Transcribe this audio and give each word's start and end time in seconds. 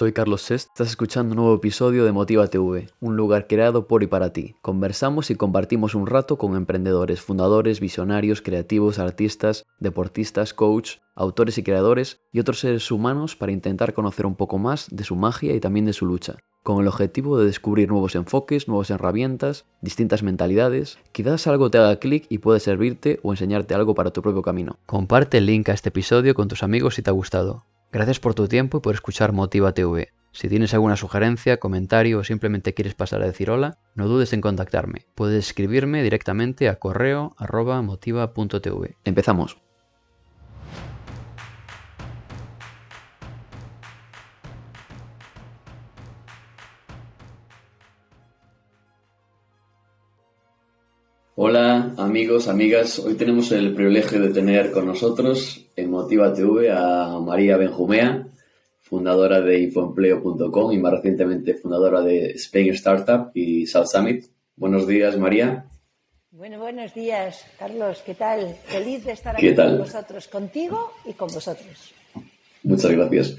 soy 0.00 0.14
Carlos 0.14 0.40
Sest, 0.40 0.68
estás 0.68 0.88
escuchando 0.88 1.32
un 1.32 1.36
nuevo 1.36 1.54
episodio 1.56 2.06
de 2.06 2.12
Motiva 2.12 2.46
TV, 2.46 2.88
un 3.00 3.18
lugar 3.18 3.46
creado 3.46 3.86
por 3.86 4.02
y 4.02 4.06
para 4.06 4.32
ti. 4.32 4.56
Conversamos 4.62 5.30
y 5.30 5.34
compartimos 5.34 5.94
un 5.94 6.06
rato 6.06 6.38
con 6.38 6.56
emprendedores, 6.56 7.20
fundadores, 7.20 7.80
visionarios, 7.80 8.40
creativos, 8.40 8.98
artistas, 8.98 9.66
deportistas, 9.78 10.54
coach, 10.54 10.92
autores 11.14 11.58
y 11.58 11.62
creadores 11.62 12.22
y 12.32 12.40
otros 12.40 12.60
seres 12.60 12.90
humanos 12.90 13.36
para 13.36 13.52
intentar 13.52 13.92
conocer 13.92 14.24
un 14.24 14.36
poco 14.36 14.56
más 14.56 14.88
de 14.90 15.04
su 15.04 15.16
magia 15.16 15.54
y 15.54 15.60
también 15.60 15.84
de 15.84 15.92
su 15.92 16.06
lucha, 16.06 16.36
con 16.62 16.80
el 16.80 16.88
objetivo 16.88 17.36
de 17.36 17.44
descubrir 17.44 17.90
nuevos 17.90 18.14
enfoques, 18.14 18.68
nuevas 18.68 18.88
herramientas, 18.88 19.66
distintas 19.82 20.22
mentalidades. 20.22 20.96
Quizás 21.12 21.46
algo 21.46 21.70
te 21.70 21.76
haga 21.76 21.96
clic 21.96 22.24
y 22.30 22.38
puede 22.38 22.60
servirte 22.60 23.20
o 23.22 23.34
enseñarte 23.34 23.74
algo 23.74 23.94
para 23.94 24.12
tu 24.12 24.22
propio 24.22 24.40
camino. 24.40 24.78
Comparte 24.86 25.36
el 25.36 25.44
link 25.44 25.68
a 25.68 25.74
este 25.74 25.90
episodio 25.90 26.34
con 26.34 26.48
tus 26.48 26.62
amigos 26.62 26.94
si 26.94 27.02
te 27.02 27.10
ha 27.10 27.12
gustado. 27.12 27.66
Gracias 27.92 28.20
por 28.20 28.34
tu 28.34 28.46
tiempo 28.46 28.78
y 28.78 28.80
por 28.80 28.94
escuchar 28.94 29.32
Motiva 29.32 29.72
TV. 29.72 30.12
Si 30.32 30.48
tienes 30.48 30.74
alguna 30.74 30.96
sugerencia, 30.96 31.58
comentario 31.58 32.20
o 32.20 32.24
simplemente 32.24 32.72
quieres 32.72 32.94
pasar 32.94 33.20
a 33.20 33.26
decir 33.26 33.50
hola, 33.50 33.78
no 33.96 34.06
dudes 34.06 34.32
en 34.32 34.40
contactarme. 34.40 35.06
Puedes 35.16 35.46
escribirme 35.46 36.02
directamente 36.04 36.68
a 36.68 36.76
correo 36.76 37.34
arroba 37.36 37.82
motiva.tv. 37.82 38.96
Empezamos. 39.04 39.58
Amigos, 52.10 52.48
amigas. 52.48 52.98
Hoy 52.98 53.14
tenemos 53.14 53.52
el 53.52 53.72
privilegio 53.72 54.20
de 54.20 54.30
tener 54.30 54.72
con 54.72 54.84
nosotros 54.84 55.64
en 55.76 55.92
Motiva 55.92 56.34
TV 56.34 56.68
a 56.68 57.20
María 57.24 57.56
Benjumea, 57.56 58.26
fundadora 58.80 59.40
de 59.40 59.60
infoempleo.com 59.60 60.72
y 60.72 60.78
más 60.78 60.94
recientemente 60.94 61.54
fundadora 61.54 62.00
de 62.00 62.32
Spain 62.32 62.70
Startup 62.70 63.30
y 63.32 63.64
South 63.68 63.86
Summit. 63.86 64.24
Buenos 64.56 64.88
días, 64.88 65.16
María. 65.18 65.66
Bueno, 66.32 66.58
buenos 66.58 66.92
días, 66.94 67.46
Carlos. 67.56 68.02
¿Qué 68.04 68.14
tal? 68.14 68.56
Feliz 68.64 69.04
de 69.04 69.12
estar 69.12 69.36
aquí 69.36 69.54
con 69.54 69.78
vosotros, 69.78 70.26
contigo 70.26 70.90
y 71.04 71.12
con 71.12 71.28
vosotros. 71.28 71.94
Muchas 72.64 72.90
gracias. 72.90 73.36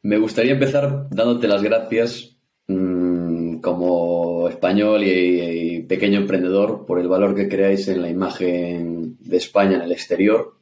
Me 0.00 0.18
gustaría 0.18 0.52
empezar 0.52 1.08
dándote 1.10 1.48
las 1.48 1.60
gracias 1.64 2.36
mmm, 2.68 3.56
como 3.56 4.21
español 4.62 5.02
y, 5.02 5.80
pequeño 5.88 6.20
emprendedor 6.20 6.86
por 6.86 7.00
el 7.00 7.08
valor 7.08 7.34
que 7.34 7.48
creáis 7.48 7.88
en 7.88 8.00
la 8.00 8.08
imagen 8.08 9.16
de 9.18 9.36
España 9.36 9.74
en 9.74 9.82
el 9.82 9.90
exterior, 9.90 10.56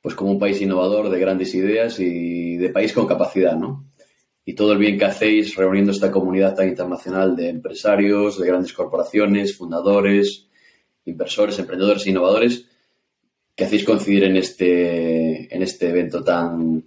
pues 0.00 0.14
como 0.14 0.30
un 0.30 0.38
país 0.38 0.60
innovador 0.60 1.10
de 1.10 1.18
grandes 1.18 1.52
ideas 1.56 1.98
y 1.98 2.56
de 2.56 2.68
país 2.68 2.92
con 2.92 3.08
capacidad, 3.08 3.56
¿no? 3.56 3.90
Y 4.44 4.54
todo 4.54 4.72
el 4.72 4.78
bien 4.78 4.96
que 4.96 5.06
hacéis 5.06 5.56
reuniendo 5.56 5.90
esta 5.90 6.12
comunidad 6.12 6.54
tan 6.54 6.68
internacional 6.68 7.34
de 7.34 7.48
empresarios, 7.48 8.38
de 8.38 8.46
grandes 8.46 8.72
corporaciones, 8.72 9.56
fundadores, 9.56 10.46
inversores, 11.04 11.58
emprendedores 11.58 12.06
e 12.06 12.10
innovadores 12.10 12.66
que 13.56 13.64
hacéis 13.64 13.82
coincidir 13.82 14.24
en 14.24 14.36
este, 14.36 15.52
en 15.52 15.60
este 15.60 15.88
evento 15.88 16.22
tan, 16.22 16.84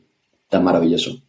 tan 0.47 0.63
maravilloso. 0.63 1.21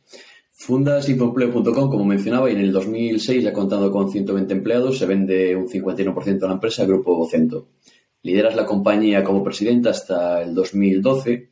Infoempleo.com, 0.60 1.88
como 1.88 2.04
mencionaba, 2.04 2.50
y 2.50 2.54
en 2.54 2.60
el 2.60 2.72
2006 2.72 3.44
ya 3.44 3.52
contando 3.52 3.90
con 3.90 4.10
120 4.10 4.52
empleados, 4.52 4.98
se 4.98 5.06
vende 5.06 5.54
un 5.54 5.68
51% 5.68 6.38
de 6.38 6.46
la 6.46 6.54
empresa 6.54 6.84
Grupo 6.84 7.16
Vocento. 7.16 7.68
Lideras 8.22 8.56
la 8.56 8.66
compañía 8.66 9.22
como 9.22 9.44
presidenta 9.44 9.90
hasta 9.90 10.42
el 10.42 10.54
2012, 10.54 11.50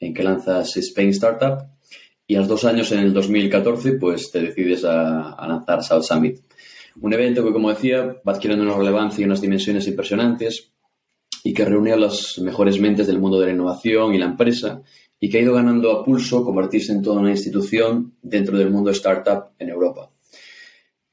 en 0.00 0.14
que 0.14 0.22
lanzas 0.22 0.76
Spain 0.76 1.10
Startup, 1.10 1.58
y 2.26 2.34
a 2.34 2.40
los 2.40 2.48
dos 2.48 2.64
años, 2.64 2.90
en 2.92 2.98
el 2.98 3.14
2014, 3.14 3.92
pues 3.92 4.30
te 4.30 4.40
decides 4.40 4.84
a, 4.84 5.32
a 5.32 5.48
lanzar 5.48 5.82
South 5.82 6.02
Summit. 6.02 6.40
Un 7.00 7.12
evento 7.14 7.44
que, 7.44 7.52
como 7.52 7.70
decía, 7.70 8.20
va 8.28 8.32
adquiriendo 8.32 8.64
una 8.64 8.76
relevancia 8.76 9.22
y 9.22 9.24
unas 9.24 9.40
dimensiones 9.40 9.86
impresionantes 9.86 10.72
y 11.44 11.54
que 11.54 11.64
reúne 11.64 11.92
a 11.92 11.96
las 11.96 12.38
mejores 12.40 12.78
mentes 12.80 13.06
del 13.06 13.20
mundo 13.20 13.40
de 13.40 13.46
la 13.46 13.52
innovación 13.52 14.14
y 14.14 14.18
la 14.18 14.26
empresa 14.26 14.82
y 15.20 15.28
que 15.28 15.38
ha 15.38 15.42
ido 15.42 15.54
ganando 15.54 15.92
a 15.92 16.04
pulso 16.04 16.42
convertirse 16.42 16.92
en 16.92 17.02
toda 17.02 17.20
una 17.20 17.30
institución 17.30 18.14
dentro 18.22 18.56
del 18.58 18.70
mundo 18.70 18.90
startup 18.90 19.50
en 19.58 19.68
Europa. 19.68 20.10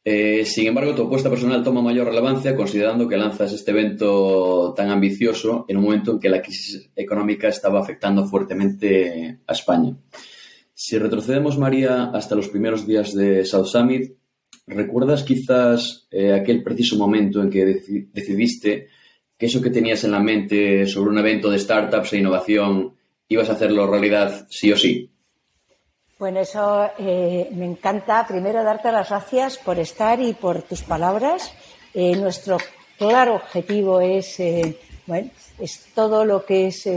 Eh, 0.10 0.46
sin 0.46 0.68
embargo, 0.68 0.96
tu 0.96 1.04
apuesta 1.04 1.30
personal 1.30 1.62
toma 1.62 1.82
mayor 1.82 2.08
relevancia 2.08 2.56
considerando 2.56 3.10
que 3.10 3.18
lanzas 3.18 3.52
este 3.52 3.72
evento 3.72 4.74
tan 4.74 4.90
ambicioso 4.90 5.66
en 5.68 5.76
un 5.76 5.84
momento 5.84 6.14
en 6.14 6.20
que 6.20 6.30
la 6.30 6.42
crisis 6.42 6.90
económica 6.96 7.50
estaba 7.50 7.82
afectando 7.82 8.26
fuertemente 8.26 9.40
a 9.46 9.52
España. 9.52 9.98
Si 10.74 10.98
retrocedemos, 10.98 11.58
María, 11.58 12.06
hasta 12.06 12.36
los 12.36 12.48
primeros 12.48 12.88
días 12.88 13.14
de 13.14 13.44
South 13.44 13.66
Summit, 13.66 14.14
¿recuerdas 14.66 15.24
quizás 15.24 16.08
eh, 16.10 16.32
aquel 16.32 16.64
preciso 16.64 16.98
momento 16.98 17.42
en 17.42 17.50
que 17.50 17.66
decidiste 18.14 18.88
que 19.38 19.48
eso 19.48 19.62
que 19.62 19.72
tenías 19.72 20.06
en 20.06 20.12
la 20.12 20.22
mente 20.22 20.88
sobre 20.88 21.10
un 21.10 21.20
evento 21.20 21.50
de 21.50 21.60
startups 21.60 22.14
e 22.14 22.20
innovación 22.20 22.97
ibas 23.30 23.50
a 23.50 23.54
hacerlo 23.54 23.88
realidad 23.88 24.48
sí 24.50 24.72
o 24.72 24.78
sí. 24.78 25.12
Bueno, 26.20 26.40
eso 26.40 26.90
eh, 26.98 27.50
me 27.54 27.66
encanta. 27.66 28.26
Primero, 28.28 28.64
darte 28.64 28.92
las 28.92 29.10
gracias 29.10 29.58
por 29.58 29.78
estar 29.78 30.20
y 30.20 30.34
por 30.34 30.64
tus 30.64 30.82
palabras. 30.82 31.54
Eh, 31.94 32.16
nuestro 32.16 32.58
claro 32.98 33.36
objetivo 33.36 34.02
es, 34.02 34.40
eh, 34.40 34.80
bueno, 35.06 35.30
es 35.60 35.94
todo 35.94 36.26
lo 36.26 36.44
que 36.44 36.68
es 36.68 36.90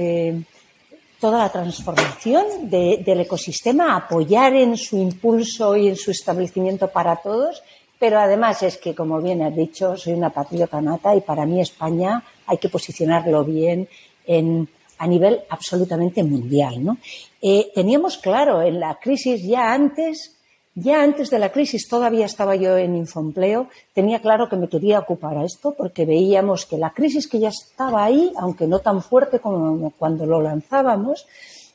toda 1.21 1.41
la 1.41 1.53
transformación 1.53 2.71
de, 2.71 3.03
del 3.05 3.21
ecosistema, 3.21 3.95
apoyar 3.95 4.55
en 4.55 4.79
su 4.79 4.97
impulso 4.97 5.77
y 5.77 5.89
en 5.89 5.97
su 5.97 6.11
establecimiento 6.11 6.89
para 6.89 7.17
todos. 7.17 7.63
Pero 7.99 8.19
además 8.19 8.63
es 8.63 8.79
que, 8.79 8.95
como 8.95 9.21
bien 9.21 9.43
has 9.43 9.55
dicho, 9.55 9.99
soy 9.99 10.15
una 10.15 10.31
patriota 10.31 10.81
nata 10.81 11.15
y 11.15 11.21
para 11.21 11.45
mí 11.45 11.61
España 11.61 12.25
hay 12.47 12.57
que 12.57 12.71
posicionarlo 12.71 13.45
bien 13.45 13.87
en 14.27 14.67
a 15.01 15.07
nivel 15.07 15.41
absolutamente 15.49 16.23
mundial. 16.23 16.85
¿no? 16.85 16.99
Eh, 17.41 17.73
teníamos 17.75 18.19
claro 18.19 18.61
en 18.61 18.79
la 18.79 18.99
crisis 19.01 19.43
ya 19.43 19.73
antes, 19.73 20.37
ya 20.75 21.03
antes 21.03 21.31
de 21.31 21.39
la 21.39 21.51
crisis, 21.51 21.89
todavía 21.89 22.27
estaba 22.27 22.55
yo 22.55 22.77
en 22.77 22.95
Infoempleo, 22.97 23.69
tenía 23.95 24.21
claro 24.21 24.49
que 24.51 24.57
me 24.57 24.69
quería 24.69 24.99
ocupar 24.99 25.39
a 25.39 25.45
esto 25.45 25.75
porque 25.77 26.05
veíamos 26.05 26.67
que 26.67 26.77
la 26.77 26.91
crisis 26.91 27.27
que 27.29 27.41
ya 27.41 27.49
estaba 27.49 28.05
ahí, 28.05 28.31
aunque 28.39 28.67
no 28.67 28.81
tan 28.81 29.03
fuerte 29.03 29.41
como 29.41 29.91
cuando 29.99 30.27
lo 30.27 30.43
lanzábamos, 30.43 31.27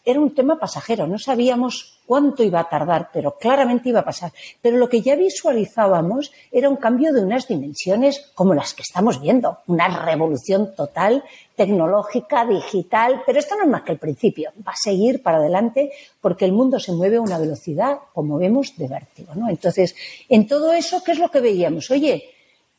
era 0.06 0.20
un 0.20 0.34
tema 0.34 0.60
pasajero. 0.60 1.08
No 1.08 1.18
sabíamos 1.18 2.00
cuánto 2.06 2.44
iba 2.44 2.60
a 2.60 2.70
tardar, 2.70 3.10
pero 3.12 3.38
claramente 3.38 3.90
iba 3.90 4.02
a 4.02 4.06
pasar. 4.06 4.32
Pero 4.62 4.78
lo 4.78 4.88
que 4.88 5.02
ya 5.02 5.16
visualizábamos 5.16 6.32
era 6.52 6.70
un 6.70 6.76
cambio 6.76 7.12
de 7.12 7.22
unas 7.22 7.48
dimensiones 7.48 8.32
como 8.36 8.54
las 8.54 8.74
que 8.74 8.84
estamos 8.84 9.20
viendo, 9.20 9.58
una 9.68 9.88
revolución 10.06 10.76
total, 10.76 11.24
tecnológica, 11.56 12.46
digital, 12.46 13.24
pero 13.26 13.40
esto 13.40 13.56
no 13.56 13.64
es 13.64 13.70
más 13.70 13.84
que 13.84 13.94
el 13.94 13.98
principio, 13.98 14.52
va 14.66 14.74
a 14.74 14.78
seguir 14.78 15.24
para 15.24 15.38
adelante 15.38 15.92
porque 16.22 16.46
el 16.46 16.52
mundo 16.52 16.80
se 16.80 16.92
mueve 16.92 17.18
a 17.18 17.22
una 17.22 17.40
velocidad, 17.40 17.98
como 18.14 18.38
vemos, 18.38 18.78
de 18.78 18.88
vértigo. 18.88 19.32
Entonces, 19.50 19.96
en 20.30 20.48
todo 20.48 20.74
eso, 20.74 21.04
¿qué 21.04 21.14
es 21.14 21.20
lo 21.20 21.32
que 21.32 21.40
veíamos? 21.40 21.90
Oye, 21.90 22.36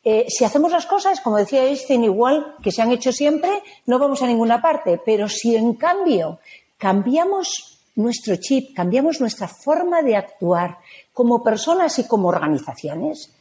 eh, 0.08 0.26
si 0.28 0.44
hacemos 0.44 0.70
las 0.70 0.86
cosas, 0.86 1.20
como 1.20 1.36
decía 1.36 1.64
Einstein, 1.64 2.04
igual 2.04 2.54
que 2.62 2.70
se 2.70 2.80
han 2.80 2.92
hecho 2.92 3.10
siempre, 3.10 3.50
no 3.86 3.98
vamos 3.98 4.22
a 4.22 4.28
ninguna 4.28 4.62
parte. 4.62 5.00
Pero 5.04 5.28
si 5.28 5.56
en 5.56 5.74
cambio 5.74 6.38
cambiamos 6.78 7.80
nuestro 7.96 8.36
chip, 8.36 8.74
cambiamos 8.74 9.20
nuestra 9.20 9.48
forma 9.48 10.02
de 10.02 10.16
actuar 10.16 10.78
como 11.12 11.42
personas 11.42 11.98
y 11.98 12.06
como 12.06 12.28
organizaciones, 12.28 13.32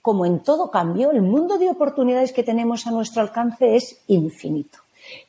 como 0.00 0.26
en 0.26 0.40
todo 0.40 0.70
cambio, 0.70 1.10
el 1.10 1.22
mundo 1.22 1.58
de 1.58 1.70
oportunidades 1.70 2.32
que 2.32 2.42
tenemos 2.42 2.86
a 2.86 2.90
nuestro 2.90 3.22
alcance 3.22 3.74
es 3.74 4.02
infinito. 4.06 4.78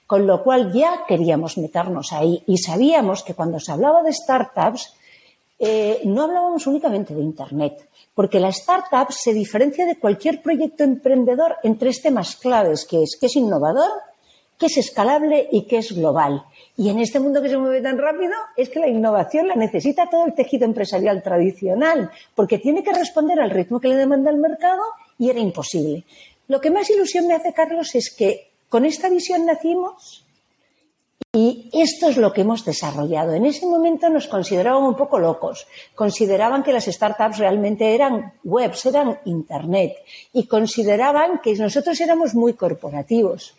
Con 0.05 0.27
lo 0.27 0.43
cual 0.43 0.71
ya 0.71 1.03
queríamos 1.07 1.57
meternos 1.57 2.13
ahí 2.13 2.43
y 2.45 2.57
sabíamos 2.57 3.23
que 3.23 3.33
cuando 3.33 3.59
se 3.59 3.71
hablaba 3.71 4.03
de 4.03 4.13
startups, 4.13 4.93
eh, 5.57 6.01
no 6.03 6.23
hablábamos 6.23 6.67
únicamente 6.67 7.15
de 7.15 7.21
Internet, 7.21 7.87
porque 8.13 8.39
la 8.39 8.49
startup 8.49 9.11
se 9.11 9.33
diferencia 9.33 9.85
de 9.85 9.97
cualquier 9.97 10.41
proyecto 10.41 10.83
emprendedor 10.83 11.55
en 11.63 11.77
tres 11.77 12.01
temas 12.01 12.35
claves, 12.35 12.85
que 12.85 13.03
es 13.03 13.17
que 13.19 13.27
es 13.27 13.35
innovador, 13.35 13.89
que 14.57 14.67
es 14.67 14.77
escalable 14.77 15.47
y 15.51 15.63
que 15.63 15.77
es 15.77 15.93
global. 15.93 16.45
Y 16.77 16.89
en 16.89 16.99
este 16.99 17.19
mundo 17.19 17.41
que 17.41 17.49
se 17.49 17.57
mueve 17.57 17.81
tan 17.81 17.97
rápido, 17.97 18.33
es 18.57 18.69
que 18.69 18.79
la 18.79 18.87
innovación 18.87 19.47
la 19.47 19.55
necesita 19.55 20.09
todo 20.09 20.25
el 20.25 20.33
tejido 20.33 20.65
empresarial 20.65 21.23
tradicional, 21.23 22.11
porque 22.35 22.57
tiene 22.57 22.83
que 22.83 22.93
responder 22.93 23.39
al 23.39 23.49
ritmo 23.49 23.79
que 23.79 23.87
le 23.87 23.95
demanda 23.95 24.29
el 24.29 24.37
mercado 24.37 24.83
y 25.17 25.29
era 25.29 25.39
imposible. 25.39 26.03
Lo 26.47 26.59
que 26.59 26.71
más 26.71 26.89
ilusión 26.89 27.27
me 27.27 27.33
hace, 27.33 27.53
Carlos, 27.53 27.95
es 27.95 28.13
que 28.13 28.51
con 28.69 28.85
esta 28.85 29.09
visión 29.09 29.45
nacimos 29.45 30.25
y 31.35 31.69
esto 31.73 32.07
es 32.07 32.15
lo 32.15 32.31
que 32.31 32.41
hemos 32.41 32.63
desarrollado. 32.63 33.33
En 33.33 33.45
ese 33.45 33.65
momento 33.65 34.09
nos 34.09 34.27
consideraban 34.27 34.83
un 34.83 34.95
poco 34.95 35.19
locos. 35.19 35.67
Consideraban 35.93 36.63
que 36.63 36.71
las 36.71 36.85
startups 36.85 37.39
realmente 37.39 37.93
eran 37.93 38.33
webs, 38.45 38.85
eran 38.85 39.19
Internet. 39.25 39.97
Y 40.31 40.47
consideraban 40.47 41.39
que 41.39 41.53
nosotros 41.55 41.99
éramos 41.99 42.35
muy 42.35 42.53
corporativos. 42.53 43.53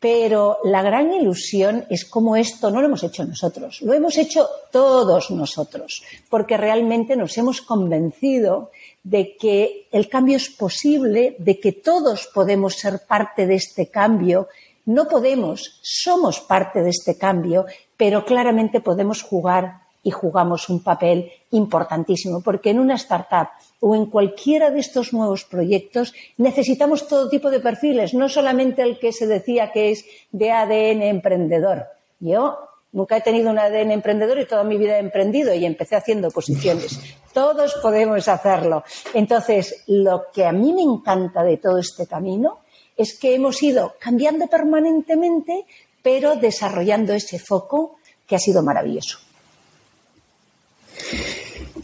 Pero 0.00 0.58
la 0.64 0.82
gran 0.82 1.12
ilusión 1.12 1.84
es 1.90 2.04
cómo 2.04 2.36
esto 2.36 2.70
no 2.70 2.80
lo 2.80 2.86
hemos 2.86 3.02
hecho 3.02 3.24
nosotros, 3.24 3.82
lo 3.82 3.92
hemos 3.92 4.16
hecho 4.16 4.48
todos 4.70 5.30
nosotros, 5.32 6.02
porque 6.30 6.56
realmente 6.56 7.16
nos 7.16 7.36
hemos 7.36 7.62
convencido 7.62 8.70
de 9.02 9.36
que 9.36 9.88
el 9.90 10.08
cambio 10.08 10.36
es 10.36 10.50
posible, 10.50 11.34
de 11.38 11.58
que 11.58 11.72
todos 11.72 12.28
podemos 12.32 12.74
ser 12.74 13.00
parte 13.08 13.46
de 13.46 13.56
este 13.56 13.88
cambio. 13.88 14.48
No 14.86 15.08
podemos, 15.08 15.80
somos 15.82 16.40
parte 16.40 16.82
de 16.82 16.90
este 16.90 17.18
cambio, 17.18 17.66
pero 17.96 18.24
claramente 18.24 18.80
podemos 18.80 19.22
jugar 19.22 19.80
y 20.02 20.10
jugamos 20.10 20.68
un 20.68 20.82
papel 20.82 21.30
importantísimo, 21.50 22.40
porque 22.40 22.70
en 22.70 22.78
una 22.78 22.94
startup 22.94 23.48
o 23.80 23.94
en 23.94 24.06
cualquiera 24.06 24.70
de 24.70 24.80
estos 24.80 25.12
nuevos 25.12 25.44
proyectos 25.44 26.14
necesitamos 26.36 27.06
todo 27.06 27.28
tipo 27.28 27.50
de 27.50 27.60
perfiles, 27.60 28.14
no 28.14 28.28
solamente 28.28 28.82
el 28.82 28.98
que 28.98 29.12
se 29.12 29.26
decía 29.26 29.70
que 29.72 29.90
es 29.90 30.04
de 30.32 30.50
ADN 30.50 31.02
emprendedor. 31.02 31.86
Yo 32.20 32.58
nunca 32.92 33.16
he 33.16 33.20
tenido 33.20 33.50
un 33.50 33.58
ADN 33.58 33.92
emprendedor 33.92 34.38
y 34.40 34.46
toda 34.46 34.64
mi 34.64 34.76
vida 34.76 34.96
he 34.96 35.00
emprendido 35.00 35.54
y 35.54 35.64
empecé 35.64 35.96
haciendo 35.96 36.30
posiciones. 36.30 36.98
Todos 37.32 37.74
podemos 37.82 38.26
hacerlo. 38.26 38.82
Entonces, 39.14 39.84
lo 39.86 40.26
que 40.32 40.44
a 40.44 40.52
mí 40.52 40.72
me 40.72 40.82
encanta 40.82 41.44
de 41.44 41.58
todo 41.58 41.78
este 41.78 42.06
camino 42.06 42.60
es 42.96 43.16
que 43.16 43.34
hemos 43.34 43.62
ido 43.62 43.94
cambiando 44.00 44.48
permanentemente, 44.48 45.64
pero 46.02 46.34
desarrollando 46.34 47.12
ese 47.12 47.38
foco 47.38 47.98
que 48.26 48.34
ha 48.34 48.40
sido 48.40 48.62
maravilloso. 48.62 49.20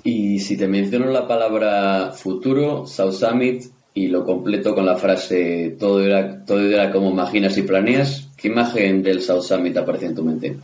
Y 0.05 0.39
si 0.41 0.57
te 0.59 0.69
menciono 0.69 1.07
la 1.07 1.27
palabra 1.27 2.13
futuro, 2.13 2.87
South 2.87 3.15
Summit, 3.15 3.65
y 3.95 4.09
lo 4.09 4.25
completo 4.25 4.75
con 4.75 4.85
la 4.85 4.97
frase 4.97 5.77
todo 5.79 6.05
era, 6.05 6.45
todo 6.45 6.61
era 6.61 6.91
como 6.91 7.11
imaginas 7.11 7.57
y 7.57 7.63
planeas, 7.63 8.29
¿qué 8.37 8.49
imagen 8.49 9.03
del 9.03 9.23
South 9.23 9.43
Summit 9.43 9.77
aparece 9.77 10.07
en 10.07 10.15
tu 10.15 10.23
mente? 10.25 10.57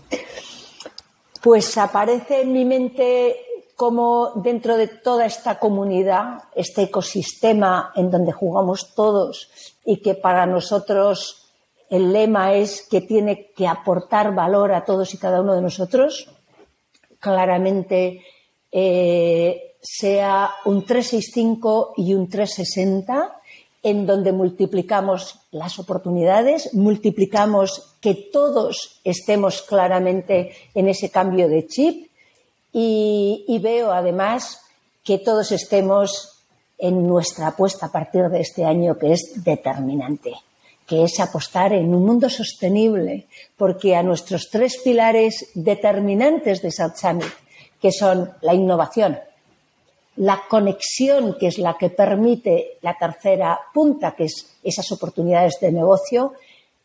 Pues 1.41 1.79
aparece 1.79 2.43
en 2.43 2.53
mi 2.53 2.65
mente 2.65 3.37
como 3.77 4.33
dentro 4.35 4.77
de 4.77 4.89
toda 4.89 5.25
esta 5.25 5.59
comunidad, 5.59 6.43
este 6.55 6.83
ecosistema 6.83 7.93
en 7.97 8.11
donde 8.11 8.33
jugamos 8.33 8.95
todos 8.95 9.51
y 9.87 10.03
que 10.03 10.15
para 10.15 10.45
nosotros 10.45 11.51
el 11.89 12.13
lema 12.13 12.53
es 12.53 12.87
que 12.91 13.01
tiene 13.01 13.53
que 13.57 13.67
aportar 13.67 14.35
valor 14.35 14.75
a 14.75 14.85
todos 14.85 15.15
y 15.15 15.19
cada 15.19 15.41
uno 15.41 15.55
de 15.55 15.63
nosotros, 15.63 16.29
claramente 17.21 18.23
eh, 18.73 19.75
sea 19.83 20.51
un 20.65 20.85
365 20.85 21.95
y 21.97 22.15
un 22.15 22.29
360 22.29 23.41
en 23.83 24.07
donde 24.07 24.33
multiplicamos 24.33 25.41
las 25.53 25.79
oportunidades, 25.79 26.75
multiplicamos 26.75 27.95
que 28.01 28.15
todos 28.15 29.01
estemos 29.05 29.63
claramente 29.63 30.53
en 30.75 30.89
ese 30.89 31.11
cambio 31.11 31.49
de 31.49 31.67
chip 31.67 32.11
y, 32.73 33.59
veo 33.63 33.91
además 33.91 34.61
que 35.03 35.19
todos 35.19 35.51
estemos 35.51 36.45
en 36.79 37.07
nuestra 37.07 37.49
apuesta 37.49 37.87
a 37.87 37.93
partir 37.93 38.29
de 38.29 38.41
este 38.41 38.65
año 38.65 38.97
que 38.97 39.13
es 39.13 39.43
determinante, 39.43 40.35
que 40.87 41.05
es 41.05 41.19
apostar 41.19 41.73
en 41.73 41.95
un 41.95 42.05
mundo 42.05 42.31
sostenible, 42.31 43.27
porque 43.57 43.97
a 43.97 44.03
nuestros 44.03 44.51
tres 44.51 44.79
pilares 44.85 45.51
determinantes 45.55 46.63
de 46.63 46.71
South 46.71 46.97
Summit, 46.97 47.33
que 47.81 47.93
son 47.93 48.31
la 48.43 48.55
innovación, 48.55 49.19
la 50.17 50.43
conexión, 50.49 51.37
que 51.39 51.47
es 51.49 51.59
la 51.59 51.77
que 51.79 51.91
permite 51.91 52.79
la 52.83 52.97
tercera 52.99 53.59
punta, 53.73 54.13
que 54.13 54.25
es 54.25 54.59
esas 54.63 54.91
oportunidades 54.93 55.59
de 55.61 55.73
negocio, 55.73 56.35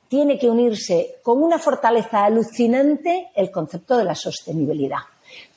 tiene 0.07 0.37
que 0.37 0.49
unirse 0.49 1.17
con 1.23 1.41
una 1.41 1.59
fortaleza 1.59 2.23
alucinante 2.23 3.31
el 3.35 3.51
concepto 3.51 3.97
de 3.97 4.05
la 4.05 4.15
sostenibilidad. 4.15 4.99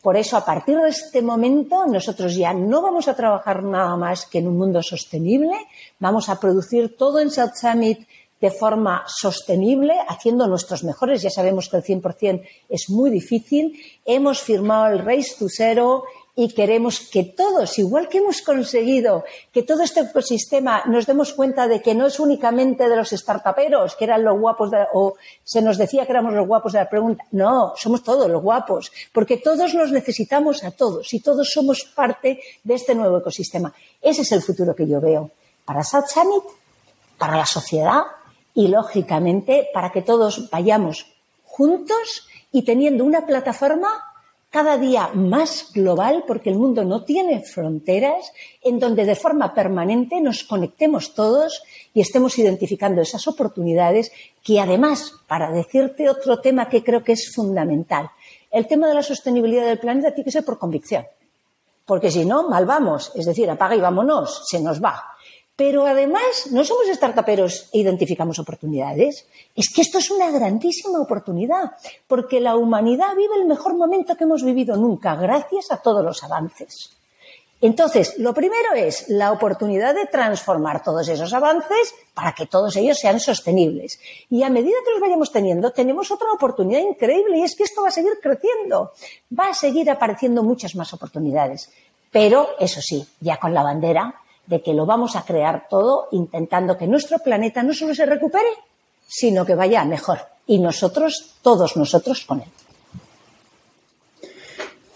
Por 0.02 0.16
eso, 0.16 0.36
a 0.36 0.44
partir 0.44 0.78
de 0.78 0.88
este 0.88 1.22
momento, 1.22 1.86
nosotros 1.86 2.34
ya 2.34 2.52
no 2.52 2.80
vamos 2.80 3.06
a 3.08 3.14
trabajar 3.14 3.62
nada 3.62 3.94
más 3.96 4.26
que 4.26 4.38
en 4.38 4.48
un 4.48 4.56
mundo 4.56 4.82
sostenible, 4.82 5.54
vamos 5.98 6.28
a 6.28 6.40
producir 6.40 6.96
todo 6.96 7.20
en 7.20 7.30
South 7.30 7.54
Summit 7.54 8.00
de 8.40 8.50
forma 8.50 9.04
sostenible, 9.06 9.94
haciendo 10.08 10.46
nuestros 10.46 10.84
mejores. 10.84 11.22
Ya 11.22 11.30
sabemos 11.30 11.68
que 11.68 11.78
el 11.78 11.82
100% 11.82 12.42
es 12.68 12.90
muy 12.90 13.10
difícil. 13.10 13.80
Hemos 14.04 14.40
firmado 14.40 14.86
el 14.92 15.04
Race 15.04 15.34
to 15.38 15.46
Zero 15.48 16.04
y 16.40 16.54
queremos 16.54 17.00
que 17.00 17.24
todos, 17.24 17.80
igual 17.80 18.08
que 18.08 18.18
hemos 18.18 18.42
conseguido 18.42 19.24
que 19.52 19.64
todo 19.64 19.82
este 19.82 20.02
ecosistema 20.02 20.84
nos 20.86 21.04
demos 21.04 21.32
cuenta 21.32 21.66
de 21.66 21.82
que 21.82 21.96
no 21.96 22.06
es 22.06 22.20
únicamente 22.20 22.88
de 22.88 22.94
los 22.94 23.10
startuperos, 23.10 23.96
que 23.96 24.04
eran 24.04 24.22
los 24.22 24.38
guapos, 24.38 24.70
de, 24.70 24.86
o 24.94 25.16
se 25.42 25.60
nos 25.60 25.78
decía 25.78 26.06
que 26.06 26.12
éramos 26.12 26.34
los 26.34 26.46
guapos 26.46 26.74
de 26.74 26.78
la 26.78 26.88
pregunta. 26.88 27.24
No, 27.32 27.72
somos 27.74 28.04
todos 28.04 28.30
los 28.30 28.40
guapos, 28.40 28.92
porque 29.12 29.38
todos 29.38 29.74
los 29.74 29.90
necesitamos 29.90 30.62
a 30.62 30.70
todos 30.70 31.12
y 31.12 31.18
todos 31.18 31.50
somos 31.50 31.82
parte 31.82 32.40
de 32.62 32.74
este 32.74 32.94
nuevo 32.94 33.18
ecosistema. 33.18 33.74
Ese 34.00 34.22
es 34.22 34.30
el 34.30 34.42
futuro 34.42 34.76
que 34.76 34.86
yo 34.86 35.00
veo 35.00 35.32
para 35.64 35.82
South 35.82 36.06
Summit, 36.06 36.44
para 37.18 37.36
la 37.36 37.46
sociedad 37.46 38.02
y, 38.58 38.66
lógicamente, 38.66 39.68
para 39.72 39.92
que 39.92 40.02
todos 40.02 40.50
vayamos 40.50 41.06
juntos 41.44 42.26
y 42.50 42.62
teniendo 42.62 43.04
una 43.04 43.24
plataforma 43.24 43.88
cada 44.50 44.76
día 44.78 45.10
más 45.14 45.70
global, 45.72 46.24
porque 46.26 46.50
el 46.50 46.58
mundo 46.58 46.82
no 46.82 47.04
tiene 47.04 47.44
fronteras, 47.44 48.32
en 48.62 48.80
donde 48.80 49.04
de 49.04 49.14
forma 49.14 49.54
permanente 49.54 50.20
nos 50.20 50.42
conectemos 50.42 51.14
todos 51.14 51.62
y 51.94 52.00
estemos 52.00 52.36
identificando 52.36 53.00
esas 53.00 53.28
oportunidades 53.28 54.10
que 54.42 54.58
además, 54.58 55.12
para 55.28 55.52
decirte 55.52 56.10
otro 56.10 56.40
tema 56.40 56.68
que 56.68 56.82
creo 56.82 57.04
que 57.04 57.12
es 57.12 57.32
fundamental, 57.32 58.10
el 58.50 58.66
tema 58.66 58.88
de 58.88 58.94
la 58.94 59.04
sostenibilidad 59.04 59.66
del 59.66 59.78
planeta 59.78 60.10
tiene 60.10 60.24
que 60.24 60.32
ser 60.32 60.44
por 60.44 60.58
convicción, 60.58 61.06
porque 61.86 62.10
si 62.10 62.24
no, 62.24 62.48
mal 62.48 62.66
vamos, 62.66 63.12
es 63.14 63.24
decir, 63.24 63.48
apaga 63.48 63.76
y 63.76 63.80
vámonos, 63.80 64.42
se 64.50 64.60
nos 64.60 64.82
va. 64.82 65.04
Pero 65.58 65.88
además, 65.88 66.52
no 66.52 66.62
somos 66.62 66.86
startuperos 66.86 67.66
e 67.72 67.80
identificamos 67.80 68.38
oportunidades. 68.38 69.26
Es 69.56 69.66
que 69.74 69.82
esto 69.82 69.98
es 69.98 70.08
una 70.08 70.30
grandísima 70.30 71.00
oportunidad, 71.00 71.72
porque 72.06 72.38
la 72.38 72.54
humanidad 72.54 73.16
vive 73.16 73.34
el 73.34 73.44
mejor 73.44 73.74
momento 73.74 74.14
que 74.14 74.22
hemos 74.22 74.44
vivido 74.44 74.76
nunca, 74.76 75.16
gracias 75.16 75.72
a 75.72 75.78
todos 75.78 76.04
los 76.04 76.22
avances. 76.22 76.96
Entonces, 77.60 78.16
lo 78.18 78.32
primero 78.34 78.72
es 78.76 79.08
la 79.08 79.32
oportunidad 79.32 79.96
de 79.96 80.06
transformar 80.06 80.84
todos 80.84 81.08
esos 81.08 81.34
avances 81.34 81.92
para 82.14 82.34
que 82.34 82.46
todos 82.46 82.76
ellos 82.76 82.96
sean 82.96 83.18
sostenibles. 83.18 83.98
Y 84.30 84.44
a 84.44 84.50
medida 84.50 84.76
que 84.84 84.92
los 84.92 85.00
vayamos 85.00 85.32
teniendo, 85.32 85.72
tenemos 85.72 86.12
otra 86.12 86.30
oportunidad 86.30 86.82
increíble 86.82 87.38
y 87.38 87.42
es 87.42 87.56
que 87.56 87.64
esto 87.64 87.82
va 87.82 87.88
a 87.88 87.90
seguir 87.90 88.12
creciendo. 88.22 88.92
Va 89.36 89.50
a 89.50 89.54
seguir 89.54 89.90
apareciendo 89.90 90.44
muchas 90.44 90.76
más 90.76 90.94
oportunidades. 90.94 91.68
Pero, 92.12 92.50
eso 92.60 92.80
sí, 92.80 93.04
ya 93.18 93.38
con 93.38 93.52
la 93.52 93.64
bandera 93.64 94.22
de 94.48 94.62
que 94.62 94.72
lo 94.72 94.86
vamos 94.86 95.14
a 95.14 95.24
crear 95.24 95.66
todo 95.68 96.08
intentando 96.12 96.76
que 96.76 96.86
nuestro 96.86 97.18
planeta 97.18 97.62
no 97.62 97.74
solo 97.74 97.94
se 97.94 98.06
recupere, 98.06 98.48
sino 99.06 99.44
que 99.44 99.54
vaya 99.54 99.84
mejor. 99.84 100.18
Y 100.46 100.58
nosotros, 100.58 101.34
todos 101.42 101.76
nosotros 101.76 102.24
con 102.24 102.40
él. 102.40 102.48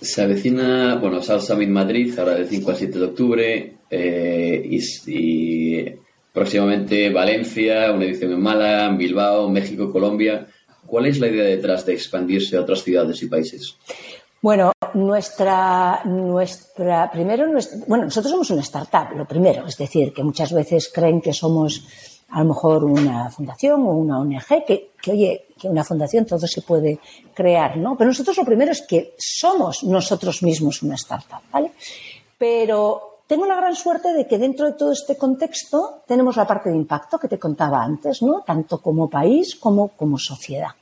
Se 0.01 0.23
avecina, 0.23 0.97
bueno, 0.97 1.23
South 1.23 1.43
Summit 1.43 1.69
Madrid, 1.69 2.19
ahora 2.19 2.35
del 2.35 2.49
5 2.49 2.71
al 2.71 2.77
7 2.77 2.99
de 2.99 3.05
octubre, 3.05 3.73
eh, 3.91 4.63
y, 4.65 4.81
y, 5.07 5.95
próximamente 6.33 7.11
Valencia, 7.11 7.93
una 7.93 8.07
edición 8.07 8.33
en 8.33 8.41
Málaga, 8.41 8.89
Bilbao, 8.97 9.49
México, 9.51 9.93
Colombia. 9.93 10.49
¿Cuál 10.87 11.07
es 11.07 11.21
la 11.21 11.29
idea 11.29 11.45
detrás 11.45 11.87
de 11.87 11.93
expandirse 11.93 12.57
a 12.57 12.63
otras 12.63 12.83
ciudades 12.83 13.23
y 13.23 13.27
países? 13.27 13.77
Bueno, 14.43 14.73
nuestra, 14.95 16.03
nuestra, 16.05 17.09
primero, 17.13 17.47
nuestra, 17.47 17.79
bueno, 17.87 18.07
nosotros 18.07 18.33
somos 18.33 18.51
una 18.51 18.63
startup, 18.63 19.17
lo 19.17 19.25
primero, 19.25 19.69
es 19.69 19.77
decir, 19.79 20.13
que 20.13 20.25
muchas 20.25 20.53
veces 20.53 20.91
creen 20.93 21.21
que 21.21 21.33
somos 21.33 21.87
a 22.31 22.41
lo 22.41 22.47
mejor 22.47 22.83
una 22.83 23.31
fundación 23.31 23.83
o 23.83 23.93
una 23.93 24.19
ONG, 24.19 24.65
que, 24.67 24.91
que 25.01 25.13
oye, 25.13 25.47
que 25.57 25.69
una 25.69 25.85
fundación 25.85 26.27
todo 26.27 26.45
se 26.49 26.63
puede 26.63 26.99
crear, 27.33 27.77
¿no? 27.77 27.97
Pero 27.97 28.09
nosotros 28.09 28.37
lo 28.37 28.45
primero 28.45 28.73
es 28.73 28.83
que 28.83 29.15
somos 29.17 29.85
nosotros 29.85 30.43
mismos 30.43 30.83
una 30.83 30.97
startup, 30.97 31.43
¿vale? 31.53 31.71
Pero 32.37 33.21
tengo 33.29 33.47
la 33.47 33.55
gran 33.55 33.77
suerte 33.77 34.13
de 34.13 34.27
que 34.27 34.39
dentro 34.39 34.67
de 34.67 34.73
todo 34.73 34.91
este 34.91 35.17
contexto 35.17 36.03
tenemos 36.05 36.37
la 36.37 36.49
parte 36.49 36.69
de 36.69 36.77
impacto 36.77 37.17
que 37.17 37.29
te 37.29 37.39
contaba 37.39 37.81
antes, 37.81 38.23
¿no? 38.23 38.43
Tanto 38.45 38.79
como 38.79 39.09
país 39.09 39.55
como 39.55 39.89
como 39.89 40.19
sociedad. 40.19 40.73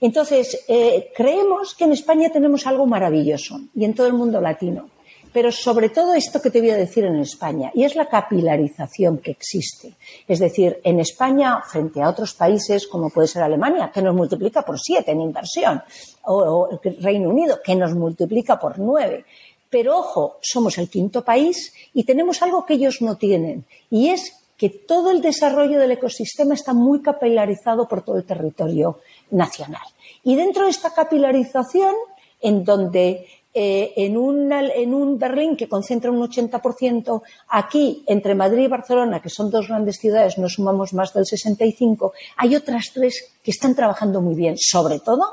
Entonces, 0.00 0.64
eh, 0.66 1.12
creemos 1.14 1.74
que 1.74 1.84
en 1.84 1.92
España 1.92 2.30
tenemos 2.30 2.66
algo 2.66 2.86
maravilloso 2.86 3.60
y 3.74 3.84
en 3.84 3.94
todo 3.94 4.06
el 4.06 4.14
mundo 4.14 4.40
latino, 4.40 4.88
pero 5.32 5.52
sobre 5.52 5.90
todo 5.90 6.14
esto 6.14 6.40
que 6.40 6.50
te 6.50 6.60
voy 6.60 6.70
a 6.70 6.76
decir 6.76 7.04
en 7.04 7.16
España, 7.20 7.70
y 7.74 7.84
es 7.84 7.94
la 7.94 8.06
capilarización 8.06 9.18
que 9.18 9.30
existe. 9.30 9.94
Es 10.26 10.38
decir, 10.40 10.80
en 10.82 10.98
España, 10.98 11.62
frente 11.62 12.02
a 12.02 12.08
otros 12.08 12.34
países 12.34 12.86
como 12.86 13.10
puede 13.10 13.28
ser 13.28 13.42
Alemania, 13.42 13.92
que 13.94 14.02
nos 14.02 14.14
multiplica 14.14 14.62
por 14.62 14.80
siete 14.80 15.12
en 15.12 15.20
inversión, 15.20 15.82
o, 16.24 16.34
o 16.34 16.80
Reino 17.00 17.28
Unido, 17.28 17.60
que 17.62 17.76
nos 17.76 17.94
multiplica 17.94 18.58
por 18.58 18.78
nueve. 18.78 19.24
Pero 19.68 19.98
ojo, 19.98 20.38
somos 20.40 20.78
el 20.78 20.88
quinto 20.88 21.22
país 21.22 21.72
y 21.94 22.02
tenemos 22.02 22.42
algo 22.42 22.66
que 22.66 22.74
ellos 22.74 23.00
no 23.00 23.16
tienen, 23.16 23.64
y 23.88 24.08
es 24.08 24.39
que 24.60 24.68
todo 24.68 25.10
el 25.10 25.22
desarrollo 25.22 25.80
del 25.80 25.92
ecosistema 25.92 26.52
está 26.52 26.74
muy 26.74 27.00
capilarizado 27.00 27.88
por 27.88 28.02
todo 28.02 28.18
el 28.18 28.26
territorio 28.26 28.98
nacional. 29.30 29.86
Y 30.22 30.36
dentro 30.36 30.64
de 30.64 30.70
esta 30.70 30.92
capilarización, 30.92 31.94
en 32.42 32.62
donde 32.62 33.26
eh, 33.54 33.94
en, 33.96 34.18
en, 34.52 34.92
un 34.92 35.18
Berlín 35.18 35.56
que 35.56 35.66
concentra 35.66 36.10
un 36.10 36.20
80%, 36.20 37.22
aquí 37.48 38.04
entre 38.06 38.34
Madrid 38.34 38.64
y 38.64 38.68
Barcelona, 38.68 39.22
que 39.22 39.30
son 39.30 39.50
dos 39.50 39.66
grandes 39.66 39.96
ciudades, 39.96 40.36
no 40.36 40.50
sumamos 40.50 40.92
más 40.92 41.14
del 41.14 41.24
65%, 41.24 42.12
hay 42.36 42.54
otras 42.54 42.90
tres 42.92 43.32
que 43.42 43.52
están 43.52 43.74
trabajando 43.74 44.20
muy 44.20 44.34
bien. 44.34 44.56
Sobre 44.58 45.00
todo, 45.00 45.24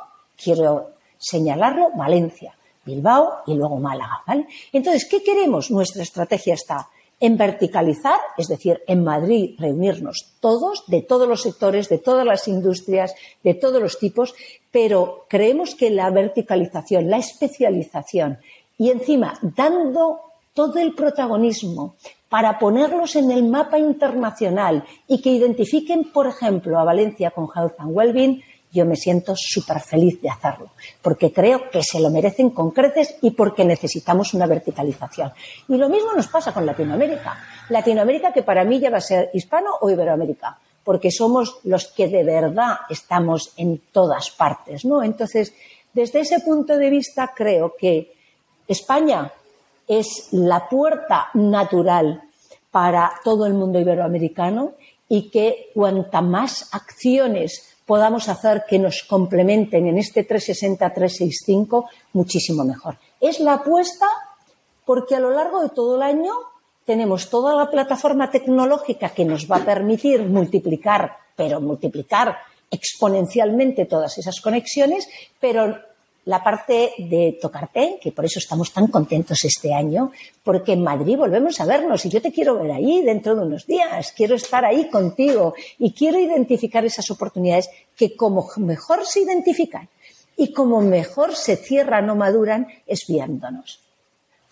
quiero 0.42 0.92
señalarlo, 1.18 1.92
Valencia, 1.98 2.56
Bilbao 2.86 3.40
y 3.46 3.56
luego 3.56 3.76
Málaga. 3.76 4.24
Entonces, 4.72 5.04
¿qué 5.04 5.22
queremos? 5.22 5.70
Nuestra 5.70 6.04
estrategia 6.04 6.54
está 6.54 6.88
en 7.20 7.38
verticalizar, 7.38 8.20
es 8.38 8.48
decir, 8.48 8.82
en 8.88 9.04
Madrid 9.04 9.56
reunirnos 9.58 10.34
todos, 10.40 10.84
de 10.88 11.02
todos 11.02 11.28
los 11.28 11.42
sectores, 11.42 11.90
de 11.90 11.98
todas 11.98 12.26
las 12.26 12.48
industrias, 12.48 13.16
de 13.44 13.56
todos 13.56 13.82
los 13.82 13.98
tipos, 13.98 14.36
pero 14.72 15.26
creemos 15.28 15.74
que 15.74 15.90
la 15.90 16.10
verticalización, 16.12 17.10
la 17.10 17.18
especialización 17.18 18.38
y 18.78 18.92
encima 18.92 19.40
dando 19.42 20.22
todo 20.54 20.78
el 20.80 20.94
protagonismo 20.94 21.96
para 22.30 22.60
ponerlos 22.60 23.16
en 23.16 23.32
el 23.32 23.44
mapa 23.44 23.80
internacional 23.80 24.84
y 25.08 25.22
que 25.22 25.30
identifiquen, 25.32 26.12
por 26.12 26.28
ejemplo, 26.28 26.78
a 26.78 26.84
Valencia 26.84 27.32
con 27.32 27.48
Health 27.54 27.76
and 27.80 27.96
Wellbeing, 27.96 28.42
yo 28.72 28.86
me 28.86 28.96
siento 28.96 29.34
súper 29.36 29.80
feliz 29.80 30.22
de 30.22 30.30
hacerlo, 30.30 30.72
porque 31.02 31.32
creo 31.32 31.70
que 31.70 31.82
se 31.84 32.00
lo 32.00 32.10
merecen 32.10 32.50
con 32.50 32.74
y 33.22 33.32
porque 33.32 33.64
necesitamos 33.64 34.34
una 34.34 34.46
verticalización. 34.46 35.32
Y 35.68 35.78
lo 35.78 35.90
mismo 35.90 36.14
nos 36.14 36.28
pasa 36.28 36.54
con 36.54 36.66
Latinoamérica. 36.66 37.38
Latinoamérica 37.70 38.34
que 38.34 38.44
para 38.44 38.64
mí 38.64 38.80
ya 38.80 38.90
va 38.90 38.98
a 38.98 39.02
ser 39.02 39.30
hispano 39.34 39.72
o 39.82 39.90
Iberoamérica, 39.90 40.58
porque 40.84 41.12
somos 41.12 41.60
los 41.64 41.88
que 41.88 42.08
de 42.08 42.24
verdad 42.24 42.78
estamos 42.90 43.54
en 43.58 43.82
todas 43.92 44.32
partes, 44.32 44.86
¿no? 44.86 45.04
Entonces, 45.04 45.54
desde 45.94 46.20
ese 46.20 46.42
punto 46.42 46.78
de 46.78 46.90
vista 46.90 47.34
creo 47.36 47.76
que 47.78 48.14
España 48.68 49.32
es 49.88 50.28
la 50.32 50.68
puerta 50.68 51.30
natural 51.34 52.22
para 52.70 53.14
todo 53.24 53.46
el 53.46 53.54
mundo 53.54 53.80
iberoamericano 53.80 54.74
y 55.10 55.30
que 55.30 55.72
cuanta 55.74 56.22
más 56.22 56.70
acciones 56.74 57.77
podamos 57.88 58.30
hacer 58.30 58.66
que 58.70 58.78
nos 58.78 59.02
complementen 59.04 59.88
en 59.88 59.98
este 59.98 60.28
360-365 60.28 61.86
muchísimo 62.14 62.64
mejor. 62.64 62.98
Es 63.20 63.40
la 63.40 63.54
apuesta 63.54 64.06
porque 64.86 65.16
a 65.16 65.20
lo 65.20 65.32
largo 65.32 65.64
de 65.64 65.70
todo 65.70 65.96
el 65.96 66.04
año 66.04 66.34
tenemos 66.86 67.30
toda 67.30 67.56
la 67.56 67.72
plataforma 67.72 68.30
tecnológica 68.30 69.10
que 69.10 69.26
nos 69.26 69.50
va 69.50 69.58
a 69.58 69.66
permitir 69.66 70.22
multiplicar, 70.24 71.18
pero 71.36 71.60
multiplicar 71.60 72.38
exponencialmente 72.70 73.86
todas 73.86 74.18
esas 74.18 74.42
conexiones, 74.42 75.08
pero 75.40 75.87
la 76.28 76.44
parte 76.44 76.92
de 76.98 77.40
tocarte, 77.42 78.00
que 78.02 78.12
por 78.12 78.26
eso 78.26 78.40
estamos 78.40 78.74
tan 78.74 78.88
contentos 78.88 79.46
este 79.46 79.74
año, 79.74 80.12
porque 80.44 80.74
en 80.74 80.84
Madrid 80.84 81.18
volvemos 81.18 81.60
a 81.62 81.66
vernos 81.66 82.06
y 82.06 82.10
yo 82.10 82.22
te 82.22 82.34
quiero 82.34 82.60
ver 82.60 82.72
ahí 82.72 83.02
dentro 83.02 83.34
de 83.34 83.44
unos 83.44 83.66
días, 83.66 84.12
quiero 84.12 84.36
estar 84.36 84.66
ahí 84.66 84.90
contigo 84.90 85.54
y 85.80 85.94
quiero 85.94 86.20
identificar 86.20 86.84
esas 86.84 87.10
oportunidades 87.12 87.70
que 87.96 88.14
como 88.18 88.46
mejor 88.58 89.06
se 89.06 89.22
identifican 89.22 89.88
y 90.36 90.52
como 90.52 90.82
mejor 90.82 91.34
se 91.34 91.56
cierran 91.56 92.10
o 92.10 92.16
maduran 92.16 92.68
es 92.86 93.08
viéndonos. 93.08 93.80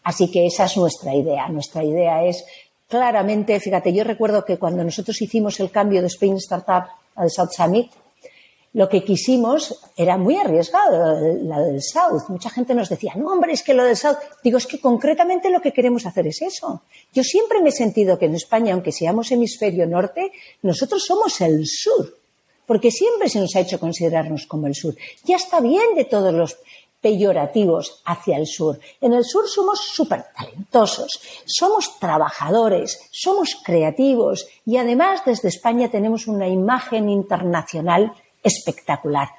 Así 0.01 0.31
que 0.31 0.45
esa 0.45 0.65
es 0.65 0.77
nuestra 0.77 1.13
idea. 1.13 1.49
Nuestra 1.49 1.83
idea 1.83 2.23
es 2.23 2.45
claramente, 2.87 3.59
fíjate, 3.59 3.91
yo 3.93 4.05
recuerdo 4.05 4.45
que 4.45 4.57
cuando 4.57 4.81
nosotros 4.81 5.21
hicimos 5.21 5.59
el 5.59 5.71
cambio 5.71 5.99
de 5.99 6.07
Spain 6.07 6.37
Startup 6.37 6.85
al 7.15 7.29
South 7.29 7.51
Summit, 7.51 7.91
lo 8.75 8.89
que 8.89 9.05
quisimos 9.05 9.79
era 9.95 10.17
muy 10.17 10.35
arriesgado, 10.35 11.17
la 11.43 11.61
del 11.61 11.81
South. 11.81 12.23
Mucha 12.27 12.49
gente 12.49 12.75
nos 12.75 12.89
decía, 12.89 13.13
no, 13.15 13.31
hombre, 13.31 13.53
es 13.53 13.63
que 13.63 13.73
lo 13.73 13.85
del 13.85 13.95
South. 13.95 14.17
Digo, 14.43 14.57
es 14.57 14.67
que 14.67 14.81
concretamente 14.81 15.49
lo 15.49 15.61
que 15.61 15.71
queremos 15.71 16.05
hacer 16.05 16.27
es 16.27 16.41
eso. 16.41 16.81
Yo 17.13 17.23
siempre 17.23 17.61
me 17.61 17.69
he 17.69 17.71
sentido 17.71 18.19
que 18.19 18.25
en 18.25 18.35
España, 18.35 18.73
aunque 18.73 18.91
seamos 18.91 19.31
hemisferio 19.31 19.87
norte, 19.87 20.33
nosotros 20.61 21.05
somos 21.05 21.39
el 21.39 21.65
sur. 21.65 22.17
Porque 22.65 22.91
siempre 22.91 23.29
se 23.29 23.39
nos 23.39 23.55
ha 23.55 23.61
hecho 23.61 23.79
considerarnos 23.79 24.45
como 24.45 24.67
el 24.67 24.75
sur. 24.75 24.93
Ya 25.23 25.37
está 25.37 25.61
bien 25.61 25.95
de 25.95 26.03
todos 26.03 26.33
los 26.33 26.57
peyorativos 26.99 28.01
hacia 28.03 28.35
el 28.35 28.45
sur. 28.45 28.77
En 28.99 29.13
el 29.13 29.23
sur 29.23 29.47
somos 29.47 29.79
súper 29.93 30.25
talentosos, 30.35 31.21
somos 31.45 31.97
trabajadores, 31.97 33.07
somos 33.11 33.55
creativos 33.63 34.47
y 34.65 34.77
además 34.77 35.21
desde 35.25 35.47
España 35.47 35.89
tenemos 35.89 36.27
una 36.27 36.49
imagen 36.49 37.07
internacional 37.07 38.11
espectacular. 38.45 39.29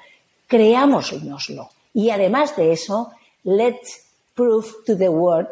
Creámoslo. 0.45 1.71
Y 1.93 2.11
además 2.11 2.55
de 2.55 2.73
eso, 2.73 3.11
let's 3.43 4.05
prove 4.35 4.67
to 4.85 4.95
the 4.95 5.09
world 5.09 5.49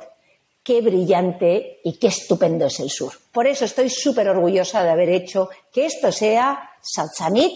qué 0.64 0.82
brillante 0.82 1.80
y 1.84 1.98
qué 1.98 2.08
estupendo 2.08 2.66
es 2.66 2.80
el 2.80 2.90
sur. 2.90 3.14
Por 3.32 3.48
eso 3.48 3.66
estoy 3.66 3.90
súper 3.90 4.28
orgullosa 4.30 4.84
de 4.84 4.90
haber 4.90 5.10
hecho 5.10 5.50
que 5.72 5.86
esto 5.86 6.12
sea 6.12 6.72
South 6.82 7.12
Summit, 7.16 7.54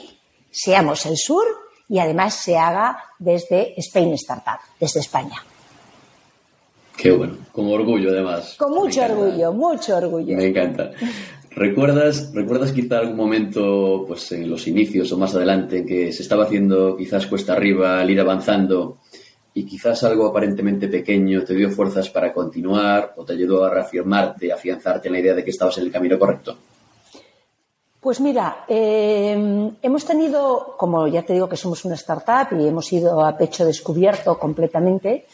seamos 0.51 1.05
el 1.05 1.17
sur 1.17 1.45
y 1.89 1.99
además 1.99 2.35
se 2.35 2.57
haga 2.57 3.03
desde 3.17 3.73
Spain 3.79 4.13
Startup, 4.13 4.59
desde 4.79 4.99
España. 4.99 5.43
Qué 6.95 7.11
bueno, 7.11 7.37
con 7.51 7.71
orgullo 7.71 8.11
además. 8.11 8.55
Con 8.57 8.73
mucho 8.73 9.01
orgullo, 9.01 9.53
mucho 9.53 9.97
orgullo. 9.97 10.35
Me 10.35 10.47
encanta. 10.47 10.91
¿Recuerdas, 11.51 12.31
¿Recuerdas 12.33 12.71
quizá 12.71 12.99
algún 12.99 13.17
momento, 13.17 14.05
pues 14.07 14.31
en 14.31 14.49
los 14.49 14.67
inicios 14.67 15.11
o 15.11 15.17
más 15.17 15.33
adelante, 15.35 15.85
que 15.85 16.11
se 16.11 16.21
estaba 16.21 16.43
haciendo 16.43 16.95
quizás 16.95 17.27
cuesta 17.27 17.53
arriba 17.53 17.99
al 17.99 18.09
ir 18.09 18.19
avanzando 18.19 18.99
y 19.53 19.65
quizás 19.65 20.03
algo 20.03 20.27
aparentemente 20.27 20.87
pequeño 20.87 21.43
te 21.43 21.55
dio 21.55 21.71
fuerzas 21.71 22.09
para 22.09 22.31
continuar 22.31 23.13
o 23.17 23.25
te 23.25 23.33
ayudó 23.33 23.65
a 23.65 23.73
reafirmarte, 23.73 24.51
a 24.51 24.55
afianzarte 24.55 25.07
en 25.07 25.13
la 25.13 25.19
idea 25.19 25.33
de 25.33 25.43
que 25.43 25.49
estabas 25.49 25.77
en 25.79 25.85
el 25.85 25.91
camino 25.91 26.19
correcto? 26.19 26.55
Pues 27.99 28.21
mira, 28.21 28.63
eh, 28.67 29.71
hemos 29.81 30.05
tenido, 30.05 30.75
como 30.77 31.07
ya 31.07 31.23
te 31.23 31.33
digo 31.33 31.49
que 31.49 31.57
somos 31.57 31.83
una 31.83 31.95
startup 31.95 32.57
y 32.57 32.67
hemos 32.67 32.93
ido 32.93 33.25
a 33.25 33.37
pecho 33.37 33.65
descubierto 33.65 34.37
completamente, 34.39 35.25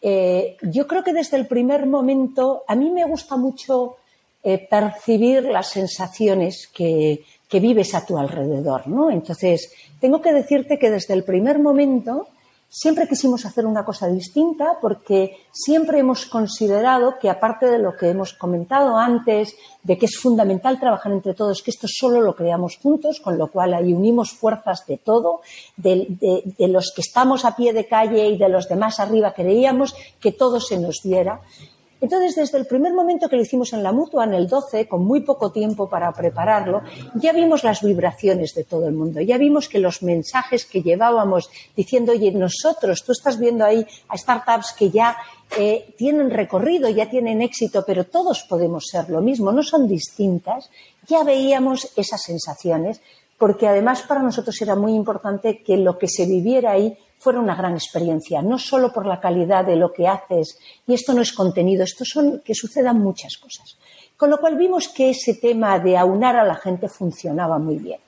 eh, 0.00 0.56
yo 0.62 0.86
creo 0.86 1.04
que 1.04 1.12
desde 1.12 1.36
el 1.36 1.46
primer 1.46 1.86
momento 1.86 2.64
a 2.66 2.74
mí 2.74 2.90
me 2.90 3.04
gusta 3.04 3.36
mucho 3.36 3.96
eh, 4.42 4.66
percibir 4.70 5.44
las 5.44 5.68
sensaciones 5.68 6.68
que, 6.72 7.24
que, 7.48 7.60
vives 7.60 7.94
a 7.94 8.06
tu 8.06 8.16
alrededor, 8.18 8.86
¿no? 8.86 9.10
Entonces, 9.10 9.72
tengo 10.00 10.20
que 10.20 10.32
decirte 10.32 10.78
que 10.78 10.90
desde 10.90 11.14
el 11.14 11.24
primer 11.24 11.58
momento 11.58 12.28
siempre 12.68 13.08
quisimos 13.08 13.46
hacer 13.46 13.66
una 13.66 13.84
cosa 13.84 14.08
distinta 14.08 14.78
porque 14.80 15.38
siempre 15.52 16.00
hemos 16.00 16.26
considerado 16.26 17.18
que 17.18 17.30
aparte 17.30 17.66
de 17.66 17.78
lo 17.78 17.96
que 17.96 18.10
hemos 18.10 18.34
comentado 18.34 18.96
antes, 18.96 19.56
de 19.82 19.96
que 19.96 20.06
es 20.06 20.18
fundamental 20.18 20.78
trabajar 20.78 21.12
entre 21.12 21.34
todos, 21.34 21.62
que 21.62 21.70
esto 21.70 21.86
solo 21.88 22.20
lo 22.20 22.36
creamos 22.36 22.76
juntos, 22.76 23.20
con 23.20 23.38
lo 23.38 23.48
cual 23.48 23.74
ahí 23.74 23.94
unimos 23.94 24.32
fuerzas 24.32 24.84
de 24.86 24.98
todo, 24.98 25.40
de, 25.76 26.06
de, 26.08 26.42
de 26.44 26.68
los 26.68 26.92
que 26.94 27.00
estamos 27.00 27.44
a 27.44 27.56
pie 27.56 27.72
de 27.72 27.86
calle 27.86 28.28
y 28.28 28.36
de 28.36 28.48
los 28.48 28.68
demás 28.68 29.00
arriba, 29.00 29.32
creíamos 29.32 29.94
que 30.20 30.32
todo 30.32 30.60
se 30.60 30.78
nos 30.78 31.00
diera. 31.02 31.40
Entonces, 32.00 32.36
desde 32.36 32.58
el 32.58 32.66
primer 32.66 32.92
momento 32.92 33.28
que 33.28 33.36
lo 33.36 33.42
hicimos 33.42 33.72
en 33.72 33.82
la 33.82 33.92
mutua, 33.92 34.24
en 34.24 34.34
el 34.34 34.46
12, 34.48 34.86
con 34.86 35.04
muy 35.04 35.20
poco 35.20 35.50
tiempo 35.50 35.88
para 35.88 36.12
prepararlo, 36.12 36.82
ya 37.14 37.32
vimos 37.32 37.64
las 37.64 37.82
vibraciones 37.82 38.54
de 38.54 38.64
todo 38.64 38.86
el 38.86 38.94
mundo, 38.94 39.20
ya 39.20 39.36
vimos 39.36 39.68
que 39.68 39.80
los 39.80 40.02
mensajes 40.02 40.64
que 40.64 40.82
llevábamos 40.82 41.50
diciendo, 41.76 42.12
oye, 42.12 42.30
nosotros, 42.30 43.02
tú 43.04 43.12
estás 43.12 43.38
viendo 43.38 43.64
ahí 43.64 43.84
a 44.08 44.16
startups 44.16 44.72
que 44.78 44.90
ya 44.90 45.16
eh, 45.58 45.94
tienen 45.96 46.30
recorrido, 46.30 46.88
ya 46.88 47.10
tienen 47.10 47.42
éxito, 47.42 47.82
pero 47.84 48.04
todos 48.04 48.44
podemos 48.48 48.84
ser 48.86 49.10
lo 49.10 49.20
mismo, 49.20 49.50
no 49.50 49.62
son 49.62 49.88
distintas, 49.88 50.70
ya 51.08 51.24
veíamos 51.24 51.88
esas 51.96 52.22
sensaciones, 52.22 53.00
porque 53.38 53.66
además 53.66 54.02
para 54.02 54.22
nosotros 54.22 54.60
era 54.60 54.76
muy 54.76 54.94
importante 54.94 55.62
que 55.62 55.76
lo 55.76 55.98
que 55.98 56.08
se 56.08 56.26
viviera 56.26 56.72
ahí 56.72 56.96
fuera 57.18 57.40
una 57.40 57.54
gran 57.54 57.74
experiencia, 57.74 58.42
no 58.42 58.58
solo 58.58 58.92
por 58.92 59.06
la 59.06 59.20
calidad 59.20 59.64
de 59.64 59.76
lo 59.76 59.92
que 59.92 60.06
haces, 60.06 60.58
y 60.86 60.94
esto 60.94 61.12
no 61.12 61.22
es 61.22 61.32
contenido, 61.32 61.84
esto 61.84 62.04
son 62.04 62.40
que 62.44 62.54
sucedan 62.54 63.00
muchas 63.00 63.36
cosas. 63.36 63.76
Con 64.16 64.30
lo 64.30 64.38
cual 64.38 64.56
vimos 64.56 64.88
que 64.88 65.10
ese 65.10 65.34
tema 65.34 65.78
de 65.78 65.96
aunar 65.96 66.36
a 66.36 66.44
la 66.44 66.56
gente 66.56 66.88
funcionaba 66.88 67.58
muy 67.58 67.76
bien. 67.76 68.00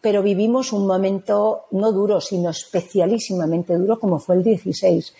Pero 0.00 0.22
vivimos 0.22 0.72
un 0.72 0.86
momento 0.86 1.64
no 1.70 1.92
duro, 1.92 2.20
sino 2.20 2.50
especialísimamente 2.50 3.74
duro, 3.76 3.98
como 3.98 4.18
fue 4.18 4.36
el 4.36 4.44
16. 4.44 5.14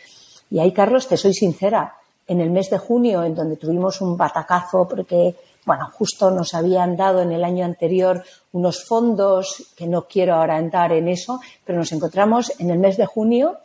Y 0.50 0.58
ahí, 0.58 0.72
Carlos, 0.72 1.08
te 1.08 1.16
soy 1.16 1.34
sincera, 1.34 1.96
en 2.26 2.40
el 2.40 2.50
mes 2.50 2.70
de 2.70 2.78
junio, 2.78 3.22
en 3.22 3.34
donde 3.34 3.56
tuvimos 3.56 4.00
un 4.00 4.16
batacazo 4.16 4.86
porque 4.88 5.34
bueno, 5.66 5.90
justo 5.92 6.30
nos 6.30 6.54
habían 6.54 6.96
dado 6.96 7.20
en 7.20 7.32
el 7.32 7.42
año 7.42 7.64
anterior 7.64 8.22
unos 8.52 8.84
fondos, 8.84 9.72
que 9.76 9.88
no 9.88 10.06
quiero 10.06 10.36
ahora 10.36 10.58
entrar 10.58 10.92
en 10.92 11.08
eso, 11.08 11.40
pero 11.64 11.78
nos 11.78 11.90
encontramos 11.90 12.52
en 12.60 12.70
el 12.70 12.78
mes 12.78 12.96
de 12.96 13.04
junio 13.04 13.58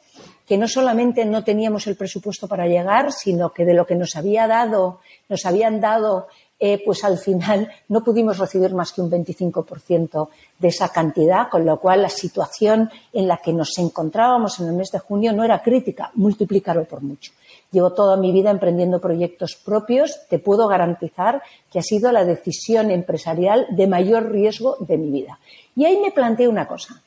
que 0.48 0.58
no 0.58 0.68
solamente 0.68 1.24
no 1.24 1.46
teníamos 1.46 1.88
el 1.88 1.96
presupuesto 1.96 2.46
para 2.46 2.68
llegar, 2.68 3.14
sino 3.14 3.54
que 3.54 3.64
de 3.64 3.74
lo 3.74 3.86
que 3.86 3.96
nos 3.96 4.18
había 4.18 4.48
dado, 4.48 5.00
nos 5.30 5.46
habían 5.46 5.80
dado 5.80 6.28
eh, 6.64 6.80
pues 6.86 7.04
al 7.04 7.18
final 7.18 7.68
no 7.90 8.04
pudimos 8.04 8.38
recibir 8.38 8.76
más 8.76 8.94
que 8.94 9.02
un 9.02 9.10
25% 9.10 10.30
de 10.60 10.68
esa 10.68 10.90
cantidad, 10.90 11.50
con 11.50 11.66
lo 11.66 11.80
cual 11.80 12.04
la 12.04 12.10
situación 12.10 12.92
en 13.12 13.28
la 13.28 13.38
que 13.38 13.52
nos 13.52 13.76
encontrábamos 13.80 14.60
en 14.60 14.68
el 14.68 14.76
mes 14.76 14.92
de 14.92 15.00
junio 15.00 15.34
no 15.34 15.44
era 15.44 15.64
crítica, 15.64 16.12
multiplicarlo 16.14 16.86
por 16.86 17.02
mucho. 17.02 17.32
Llevo 17.72 17.94
toda 17.94 18.16
mi 18.16 18.32
vida 18.32 18.52
emprendiendo 18.52 19.02
proyectos 19.02 19.56
propios. 19.56 20.28
Te 20.30 20.38
puedo 20.38 20.68
garantizar 20.68 21.42
que 21.72 21.80
ha 21.80 21.84
sido 21.84 22.12
la 22.12 22.26
decisión 22.26 22.92
empresarial 22.92 23.66
de 23.72 23.88
mayor 23.88 24.32
riesgo 24.32 24.78
de 24.82 24.98
mi 25.00 25.10
vida. 25.10 25.40
Y 25.76 25.86
ahí 25.86 25.98
me 25.98 26.12
planteé 26.12 26.48
una 26.48 26.68
cosa. 26.68 27.02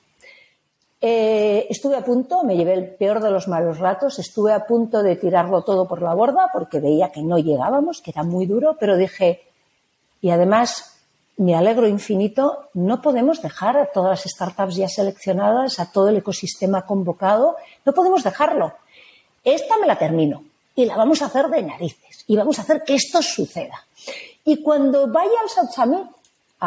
Eh, 1.00 1.66
estuve 1.68 1.96
a 1.96 2.04
punto, 2.04 2.44
me 2.44 2.56
llevé 2.56 2.74
el 2.74 2.94
peor 2.94 3.20
de 3.20 3.30
los 3.30 3.46
malos 3.46 3.78
ratos, 3.78 4.18
estuve 4.18 4.52
a 4.52 4.66
punto 4.66 5.02
de 5.02 5.16
tirarlo 5.16 5.62
todo 5.62 5.86
por 5.86 6.00
la 6.00 6.14
borda 6.14 6.48
porque 6.52 6.80
veía 6.80 7.12
que 7.12 7.22
no 7.22 7.38
llegábamos, 7.38 8.00
que 8.00 8.10
era 8.10 8.22
muy 8.22 8.46
duro, 8.46 8.76
pero 8.80 8.96
dije, 8.96 9.42
y 10.20 10.30
además 10.30 10.94
me 11.36 11.54
alegro 11.54 11.88
infinito, 11.88 12.68
no 12.74 13.02
podemos 13.02 13.42
dejar 13.42 13.76
a 13.76 13.86
todas 13.86 14.10
las 14.10 14.32
startups 14.32 14.76
ya 14.76 14.88
seleccionadas, 14.88 15.80
a 15.80 15.90
todo 15.90 16.08
el 16.08 16.16
ecosistema 16.16 16.86
convocado, 16.86 17.56
no 17.84 17.92
podemos 17.92 18.22
dejarlo. 18.22 18.72
Esta 19.42 19.76
me 19.78 19.86
la 19.86 19.98
termino 19.98 20.44
y 20.74 20.86
la 20.86 20.96
vamos 20.96 21.22
a 21.22 21.26
hacer 21.26 21.48
de 21.48 21.62
narices 21.62 22.24
y 22.26 22.36
vamos 22.36 22.58
a 22.58 22.62
hacer 22.62 22.82
que 22.84 22.94
esto 22.94 23.20
suceda. 23.20 23.84
Y 24.44 24.62
cuando 24.62 25.08
vaya 25.08 25.32
al 25.42 25.48
South 25.50 25.74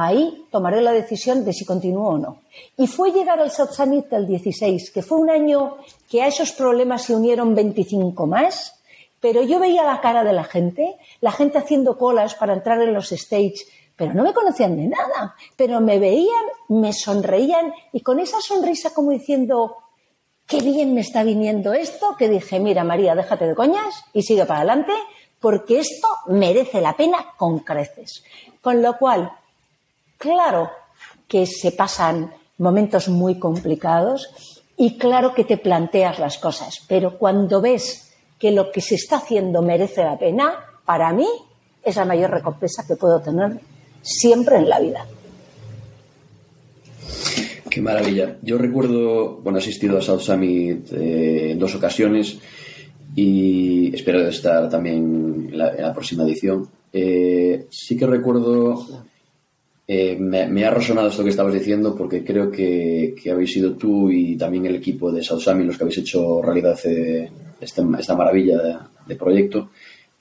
ahí 0.05 0.45
tomaré 0.51 0.81
la 0.81 0.91
decisión 0.91 1.43
de 1.43 1.53
si 1.53 1.65
continúo 1.65 2.09
o 2.09 2.17
no. 2.17 2.41
Y 2.77 2.87
fue 2.87 3.11
llegar 3.11 3.39
al 3.39 3.51
South 3.51 3.71
Summit 3.71 4.07
del 4.07 4.27
16, 4.27 4.91
que 4.91 5.01
fue 5.01 5.17
un 5.17 5.29
año 5.29 5.77
que 6.09 6.21
a 6.21 6.27
esos 6.27 6.51
problemas 6.51 7.03
se 7.03 7.15
unieron 7.15 7.55
25 7.55 8.27
más, 8.27 8.79
pero 9.19 9.41
yo 9.41 9.59
veía 9.59 9.83
la 9.83 9.99
cara 9.99 10.23
de 10.23 10.33
la 10.33 10.43
gente, 10.43 10.97
la 11.21 11.31
gente 11.31 11.57
haciendo 11.57 11.97
colas 11.97 12.35
para 12.35 12.53
entrar 12.53 12.81
en 12.81 12.93
los 12.93 13.11
stage, 13.11 13.65
pero 13.95 14.13
no 14.13 14.23
me 14.23 14.33
conocían 14.33 14.77
de 14.77 14.87
nada, 14.87 15.35
pero 15.55 15.81
me 15.81 15.97
veían, 15.97 16.45
me 16.69 16.93
sonreían 16.93 17.73
y 17.91 18.01
con 18.01 18.19
esa 18.19 18.39
sonrisa 18.39 18.93
como 18.93 19.11
diciendo, 19.11 19.77
qué 20.45 20.61
bien 20.61 20.93
me 20.93 21.01
está 21.01 21.23
viniendo 21.23 21.73
esto, 21.73 22.15
que 22.17 22.29
dije, 22.29 22.59
mira 22.59 22.83
María, 22.83 23.15
déjate 23.15 23.47
de 23.47 23.55
coñas 23.55 24.05
y 24.13 24.21
sigue 24.21 24.45
para 24.45 24.59
adelante, 24.59 24.93
porque 25.39 25.79
esto 25.79 26.07
merece 26.27 26.81
la 26.81 26.95
pena 26.95 27.33
con 27.35 27.59
creces. 27.59 28.23
Con 28.61 28.83
lo 28.83 28.97
cual, 28.97 29.31
claro 30.17 30.69
que 31.27 31.45
se 31.45 31.71
pasan 31.71 32.33
momentos 32.57 33.09
muy 33.09 33.39
complicados 33.39 34.29
y 34.77 34.97
claro 34.97 35.33
que 35.33 35.43
te 35.43 35.57
planteas 35.57 36.19
las 36.19 36.37
cosas, 36.37 36.81
pero 36.87 37.17
cuando 37.17 37.61
ves 37.61 38.13
que 38.39 38.51
lo 38.51 38.71
que 38.71 38.81
se 38.81 38.95
está 38.95 39.17
haciendo 39.17 39.61
merece 39.61 40.03
la 40.03 40.17
pena, 40.17 40.53
para 40.85 41.11
mí 41.11 41.27
es 41.83 41.95
la 41.95 42.05
mayor 42.05 42.31
recompensa 42.31 42.85
que 42.87 42.95
puedo 42.95 43.19
tener 43.19 43.59
siempre 44.01 44.57
en 44.57 44.69
la 44.69 44.79
vida. 44.79 45.05
Qué 47.69 47.81
maravilla. 47.81 48.37
Yo 48.41 48.57
recuerdo, 48.57 49.37
bueno, 49.37 49.59
he 49.59 49.61
asistido 49.61 49.97
a 49.97 50.01
South 50.01 50.21
Summit 50.21 50.91
eh, 50.93 51.51
en 51.51 51.59
dos 51.59 51.75
ocasiones 51.75 52.39
y 53.15 53.93
espero 53.95 54.27
estar 54.27 54.69
también 54.69 55.49
en 55.51 55.57
la, 55.57 55.93
próxima 55.93 56.23
edición. 56.23 56.67
Eh, 56.93 57.67
sí 57.69 57.97
que 57.97 58.05
recuerdo, 58.05 59.05
eh, 59.89 60.17
me, 60.19 60.65
ha 60.65 60.71
resonado 60.71 61.07
esto 61.07 61.23
que 61.23 61.29
estabas 61.29 61.53
diciendo 61.53 61.95
porque 61.95 62.21
creo 62.21 62.51
que, 62.51 63.15
habéis 63.31 63.53
sido 63.53 63.73
tú 63.75 64.11
y 64.11 64.35
también 64.35 64.65
el 64.65 64.75
equipo 64.75 65.11
de 65.11 65.23
Summit 65.23 65.65
los 65.65 65.77
que 65.77 65.83
habéis 65.83 65.99
hecho 65.99 66.41
realidad 66.41 66.73
este, 66.73 67.31
esta 67.61 68.15
maravilla 68.15 68.85
de, 69.05 69.15
proyecto 69.15 69.69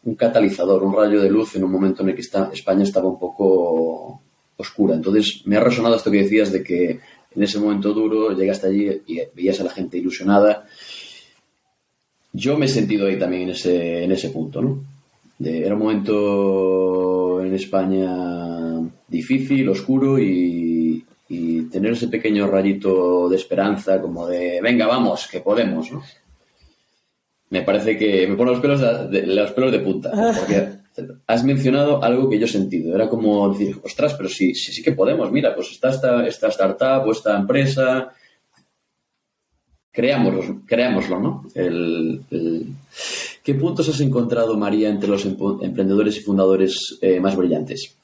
un 0.04 0.14
catalizador, 0.14 0.84
un 0.84 0.94
rayo 0.94 1.20
de 1.20 1.28
luz 1.28 1.56
en 1.56 1.64
un 1.64 1.72
momento 1.72 2.04
en 2.04 2.10
el 2.10 2.14
que 2.14 2.20
España 2.20 2.84
estaba 2.84 3.08
un 3.08 3.18
poco 3.18 4.22
oscura. 4.56 4.94
Entonces, 4.94 5.42
me 5.46 5.56
ha 5.56 5.60
resonado 5.60 5.96
esto 5.96 6.12
que 6.12 6.22
decías 6.22 6.52
de 6.52 6.62
que 6.62 7.00
en 7.34 7.42
ese 7.42 7.58
momento 7.58 7.92
duro, 7.92 8.30
llegaste 8.30 8.68
allí 8.68 9.02
y 9.08 9.20
veías 9.34 9.60
a 9.60 9.64
la 9.64 9.70
gente 9.70 9.98
ilusionada. 9.98 10.64
Yo 12.32 12.56
me 12.56 12.66
he 12.66 12.68
sentido 12.68 13.08
ahí 13.08 13.18
también 13.18 13.42
en 13.42 13.50
ese, 13.50 14.04
en 14.04 14.12
ese 14.12 14.30
punto, 14.30 14.62
¿no? 14.62 14.84
era 15.38 15.74
un 15.74 15.80
momento 15.80 17.42
en 17.42 17.52
España 17.54 18.55
difícil, 19.08 19.68
oscuro 19.68 20.18
y, 20.18 21.04
y, 21.28 21.62
tener 21.62 21.92
ese 21.92 22.08
pequeño 22.08 22.46
rayito 22.46 23.28
de 23.28 23.36
esperanza, 23.36 24.00
como 24.00 24.26
de, 24.26 24.60
venga, 24.62 24.86
vamos, 24.86 25.28
que 25.28 25.40
podemos, 25.40 25.90
¿no? 25.92 26.02
Me 27.48 27.62
parece 27.62 27.96
que 27.96 28.26
me 28.26 28.34
pone 28.34 28.50
los 28.50 28.60
pelos 28.60 28.80
de, 29.10 29.26
los 29.26 29.52
pelos 29.52 29.70
de 29.70 29.78
punta, 29.78 30.10
porque 30.36 30.68
has 31.26 31.44
mencionado 31.44 32.02
algo 32.02 32.28
que 32.28 32.38
yo 32.38 32.46
he 32.46 32.48
sentido. 32.48 32.94
Era 32.94 33.08
como 33.08 33.48
decir, 33.50 33.78
ostras, 33.84 34.14
pero 34.14 34.28
sí, 34.28 34.54
sí, 34.54 34.72
sí 34.72 34.82
que 34.82 34.92
podemos. 34.92 35.30
Mira, 35.30 35.54
pues 35.54 35.70
está 35.70 35.90
esta, 35.90 36.26
esta 36.26 36.48
startup 36.48 37.06
o 37.06 37.12
esta 37.12 37.36
empresa. 37.36 38.12
Creámoslo, 39.92 40.62
creámoslo 40.66 41.20
¿no? 41.20 41.46
¿Qué 43.42 43.54
puntos 43.54 43.88
has 43.88 44.00
encontrado, 44.00 44.56
María, 44.56 44.90
entre 44.90 45.08
los 45.08 45.24
emprendedores 45.24 46.18
y 46.18 46.20
fundadores 46.20 46.98
eh, 47.00 47.20
más 47.20 47.36
brillantes? 47.36 47.96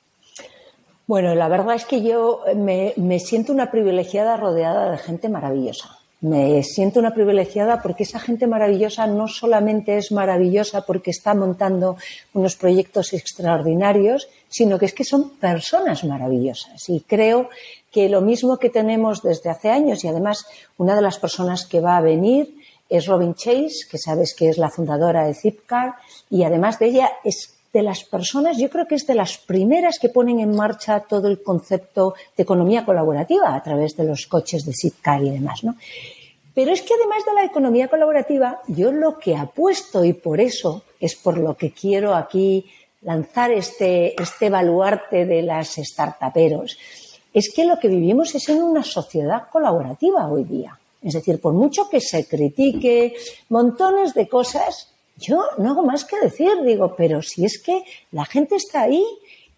Bueno, 1.07 1.35
la 1.35 1.49
verdad 1.49 1.75
es 1.75 1.85
que 1.85 2.03
yo 2.03 2.41
me, 2.57 2.95
me 2.97 3.19
siento 3.19 3.53
una 3.53 3.71
privilegiada 3.71 4.37
rodeada 4.37 4.91
de 4.91 4.99
gente 4.99 5.29
maravillosa 5.29 5.99
me 6.23 6.63
siento 6.63 7.01
una 7.01 7.15
privilegiada 7.15 7.83
porque 7.83 8.05
esa 8.05 8.21
gente 8.21 8.47
maravillosa 8.47 9.09
no 9.09 9.27
solamente 9.27 9.97
es 9.99 10.13
maravillosa 10.13 10.83
porque 10.83 11.11
está 11.11 11.35
montando 11.35 11.97
unos 12.33 12.55
proyectos 12.55 13.13
extraordinarios, 13.13 14.29
sino 14.49 14.79
que 14.79 14.87
es 14.87 14.95
que 14.95 15.03
son 15.03 15.31
personas 15.31 16.05
maravillosas. 16.05 16.89
Y 16.89 17.01
creo 17.01 17.51
que 17.91 18.09
lo 18.09 18.21
mismo 18.21 18.59
que 18.59 18.71
tenemos 18.71 19.23
desde 19.23 19.51
hace 19.51 19.71
años, 19.71 20.05
y 20.05 20.09
además 20.09 20.47
una 20.79 20.95
de 20.95 21.03
las 21.03 21.19
personas 21.19 21.67
que 21.67 21.81
va 21.81 21.97
a 21.97 22.03
venir 22.03 22.55
es 22.89 23.07
Robin 23.07 23.35
Chase, 23.35 23.89
que 23.91 23.99
sabes 23.99 24.33
que 24.33 24.49
es 24.49 24.59
la 24.59 24.71
fundadora 24.71 25.27
de 25.27 25.35
Zipcar, 25.35 25.95
y 26.31 26.45
además 26.45 26.79
de 26.79 26.87
ella 26.87 27.11
es 27.25 27.53
de 27.73 27.83
las 27.83 28.05
personas, 28.05 28.59
yo 28.59 28.69
creo 28.69 28.87
que 28.87 28.97
es 28.97 29.07
de 29.07 29.15
las 29.15 29.39
primeras 29.39 29.99
que 29.99 30.11
ponen 30.11 30.41
en 30.41 30.55
marcha 30.55 31.01
todo 31.01 31.29
el 31.29 31.43
concepto 31.43 32.15
de 32.37 32.43
economía 32.43 32.85
colaborativa 32.85 33.55
a 33.55 33.63
través 33.63 33.97
de 33.97 34.05
los 34.05 34.27
coches 34.27 34.67
de 34.67 34.75
Zipcar 34.75 35.23
y 35.23 35.31
demás, 35.31 35.65
¿no? 35.65 35.77
Pero 36.55 36.71
es 36.71 36.83
que 36.83 36.93
además 36.93 37.25
de 37.25 37.35
la 37.35 37.45
economía 37.45 37.89
colaborativa, 37.89 38.61
yo 38.69 38.93
lo 38.93 39.19
que 39.19 39.37
apuesto 39.37 40.05
y 40.05 40.13
por 40.13 40.39
eso 40.39 40.83
es 41.01 41.17
por 41.17 41.39
lo 41.39 41.57
que 41.57 41.71
quiero 41.71 42.15
aquí 42.15 42.67
lanzar 43.01 43.51
este, 43.51 44.21
este 44.21 44.51
baluarte 44.51 45.25
de 45.25 45.43
las 45.43 45.77
startuperos, 45.77 46.79
es 47.33 47.51
que 47.55 47.65
lo 47.65 47.79
que 47.79 47.89
vivimos 47.89 48.35
es 48.35 48.51
en 48.51 48.63
una 48.63 48.85
sociedad 48.85 49.49
colaborativa 49.51 50.29
hoy 50.29 50.45
día. 50.45 50.79
Es 51.03 51.15
decir, 51.15 51.41
por 51.41 51.55
mucho 51.55 51.89
que 51.89 52.01
se 52.01 52.27
critique 52.29 53.15
montones 53.49 54.13
de 54.13 54.29
cosas, 54.29 54.92
yo 55.23 55.45
no 55.59 55.71
hago 55.71 55.85
más 55.85 56.05
que 56.05 56.21
decir, 56.21 56.51
digo, 56.65 56.95
pero 56.97 57.23
si 57.23 57.45
es 57.45 57.63
que 57.63 57.85
la 58.11 58.25
gente 58.25 58.57
está 58.57 58.83
ahí 58.83 59.05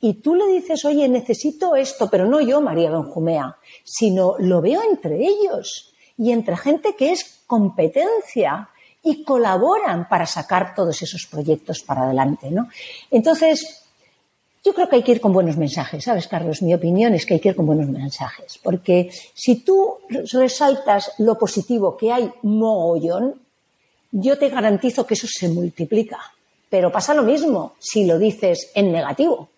y 0.00 0.14
tú 0.14 0.34
le 0.34 0.46
dices, 0.48 0.84
oye, 0.84 1.08
necesito 1.08 1.74
esto, 1.76 2.08
pero 2.10 2.26
no 2.26 2.40
yo, 2.40 2.60
María 2.60 2.90
Benjumea, 2.90 3.56
sino 3.82 4.36
lo 4.38 4.60
veo 4.60 4.82
entre 4.82 5.16
ellos 5.16 5.94
y 6.18 6.30
entre 6.30 6.56
gente 6.56 6.94
que 6.94 7.12
es 7.12 7.42
competencia 7.46 8.68
y 9.02 9.24
colaboran 9.24 10.08
para 10.08 10.26
sacar 10.26 10.74
todos 10.74 11.00
esos 11.02 11.26
proyectos 11.26 11.82
para 11.82 12.04
adelante, 12.04 12.50
¿no? 12.50 12.68
Entonces, 13.10 13.84
yo 14.64 14.72
creo 14.72 14.88
que 14.88 14.96
hay 14.96 15.02
que 15.02 15.12
ir 15.12 15.20
con 15.20 15.32
buenos 15.32 15.58
mensajes, 15.58 16.04
¿sabes, 16.04 16.26
Carlos? 16.26 16.62
Mi 16.62 16.72
opinión 16.72 17.12
es 17.12 17.26
que 17.26 17.34
hay 17.34 17.40
que 17.40 17.50
ir 17.50 17.56
con 17.56 17.66
buenos 17.66 17.88
mensajes, 17.88 18.58
porque 18.62 19.10
si 19.34 19.56
tú 19.56 19.98
resaltas 20.32 21.12
lo 21.18 21.36
positivo 21.36 21.96
que 21.98 22.10
hay 22.10 22.32
mogollón, 22.42 23.43
yo 24.16 24.38
te 24.38 24.48
garantizo 24.48 25.06
que 25.06 25.14
eso 25.14 25.26
se 25.28 25.48
multiplica. 25.48 26.20
Pero 26.70 26.92
pasa 26.92 27.14
lo 27.14 27.24
mismo 27.24 27.74
si 27.80 28.06
lo 28.06 28.18
dices 28.18 28.70
en 28.74 28.92
negativo. 28.92 29.48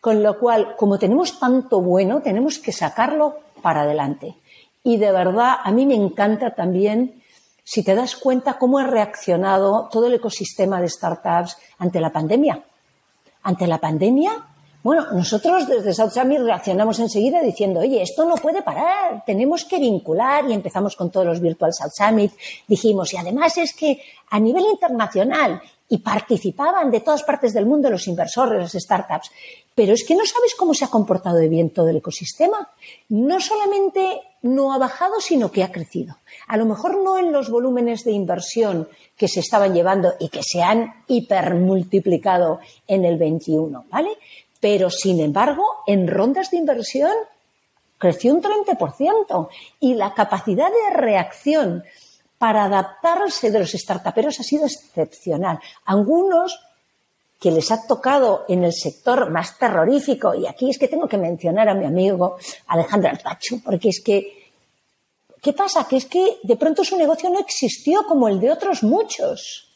Con 0.00 0.22
lo 0.22 0.38
cual, 0.38 0.74
como 0.76 0.98
tenemos 0.98 1.38
tanto 1.38 1.80
bueno, 1.80 2.20
tenemos 2.20 2.58
que 2.58 2.72
sacarlo 2.72 3.38
para 3.62 3.82
adelante. 3.82 4.34
Y 4.82 4.96
de 4.96 5.12
verdad, 5.12 5.58
a 5.62 5.70
mí 5.70 5.86
me 5.86 5.94
encanta 5.94 6.54
también, 6.54 7.22
si 7.62 7.84
te 7.84 7.94
das 7.94 8.16
cuenta, 8.16 8.58
cómo 8.58 8.78
ha 8.78 8.86
reaccionado 8.86 9.88
todo 9.92 10.08
el 10.08 10.14
ecosistema 10.14 10.80
de 10.80 10.88
startups 10.88 11.56
ante 11.78 12.00
la 12.00 12.10
pandemia. 12.10 12.64
Ante 13.42 13.66
la 13.68 13.78
pandemia, 13.78 14.32
bueno, 14.82 15.06
nosotros 15.12 15.68
desde 15.68 15.92
South 15.92 16.12
Summit 16.12 16.40
reaccionamos 16.40 16.98
enseguida 17.00 17.42
diciendo, 17.42 17.80
oye, 17.80 18.02
esto 18.02 18.24
no 18.24 18.36
puede 18.36 18.62
parar, 18.62 19.22
tenemos 19.26 19.64
que 19.64 19.78
vincular 19.78 20.48
y 20.48 20.54
empezamos 20.54 20.96
con 20.96 21.10
todos 21.10 21.26
los 21.26 21.40
Virtual 21.40 21.72
South 21.72 21.92
Summit. 21.92 22.32
Dijimos, 22.66 23.12
y 23.12 23.18
además 23.18 23.58
es 23.58 23.74
que 23.74 24.00
a 24.30 24.40
nivel 24.40 24.64
internacional 24.64 25.60
y 25.92 25.98
participaban 25.98 26.90
de 26.90 27.00
todas 27.00 27.24
partes 27.24 27.52
del 27.52 27.66
mundo 27.66 27.90
los 27.90 28.06
inversores, 28.06 28.60
las 28.60 28.82
startups. 28.82 29.30
Pero 29.74 29.92
es 29.92 30.04
que 30.06 30.14
no 30.14 30.24
sabes 30.24 30.54
cómo 30.54 30.72
se 30.72 30.84
ha 30.84 30.88
comportado 30.88 31.36
de 31.36 31.48
bien 31.48 31.70
todo 31.70 31.88
el 31.88 31.96
ecosistema. 31.96 32.70
No 33.08 33.40
solamente 33.40 34.20
no 34.42 34.72
ha 34.72 34.78
bajado, 34.78 35.20
sino 35.20 35.50
que 35.50 35.64
ha 35.64 35.72
crecido. 35.72 36.16
A 36.46 36.56
lo 36.56 36.64
mejor 36.64 37.02
no 37.02 37.18
en 37.18 37.32
los 37.32 37.50
volúmenes 37.50 38.04
de 38.04 38.12
inversión 38.12 38.88
que 39.16 39.26
se 39.26 39.40
estaban 39.40 39.74
llevando 39.74 40.14
y 40.20 40.28
que 40.28 40.42
se 40.44 40.62
han 40.62 40.94
hipermultiplicado 41.08 42.60
en 42.86 43.04
el 43.04 43.18
21, 43.18 43.86
¿vale? 43.90 44.10
Pero, 44.60 44.90
sin 44.90 45.20
embargo, 45.20 45.64
en 45.86 46.06
rondas 46.06 46.50
de 46.50 46.58
inversión 46.58 47.12
creció 47.98 48.34
un 48.34 48.42
30% 48.42 49.48
y 49.80 49.94
la 49.94 50.14
capacidad 50.14 50.70
de 50.70 50.96
reacción 50.96 51.84
para 52.38 52.64
adaptarse 52.64 53.50
de 53.50 53.58
los 53.58 53.72
startuperos 53.72 54.40
ha 54.40 54.42
sido 54.42 54.64
excepcional. 54.64 55.60
Algunos 55.84 56.58
que 57.38 57.50
les 57.50 57.70
ha 57.70 57.86
tocado 57.86 58.44
en 58.48 58.64
el 58.64 58.72
sector 58.72 59.30
más 59.30 59.58
terrorífico, 59.58 60.34
y 60.34 60.46
aquí 60.46 60.70
es 60.70 60.78
que 60.78 60.88
tengo 60.88 61.08
que 61.08 61.16
mencionar 61.16 61.68
a 61.68 61.74
mi 61.74 61.86
amigo 61.86 62.36
Alejandro 62.66 63.10
Artacho, 63.10 63.60
porque 63.64 63.88
es 63.88 64.02
que, 64.02 64.52
¿qué 65.40 65.54
pasa? 65.54 65.86
Que 65.88 65.96
es 65.96 66.04
que 66.04 66.38
de 66.42 66.56
pronto 66.56 66.84
su 66.84 66.98
negocio 66.98 67.30
no 67.30 67.40
existió 67.40 68.04
como 68.04 68.28
el 68.28 68.40
de 68.40 68.52
otros 68.52 68.82
muchos, 68.82 69.69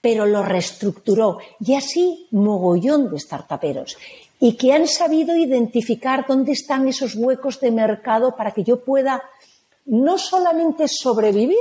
pero 0.00 0.26
lo 0.26 0.42
reestructuró, 0.42 1.38
y 1.60 1.74
así 1.74 2.26
mogollón 2.30 3.10
de 3.10 3.18
startuperos 3.18 3.96
y 4.40 4.56
que 4.56 4.72
han 4.72 4.86
sabido 4.86 5.36
identificar 5.36 6.24
dónde 6.26 6.52
están 6.52 6.88
esos 6.88 7.14
huecos 7.14 7.60
de 7.60 7.70
mercado 7.70 8.34
para 8.34 8.52
que 8.52 8.64
yo 8.64 8.80
pueda 8.80 9.22
no 9.84 10.16
solamente 10.16 10.86
sobrevivir, 10.88 11.58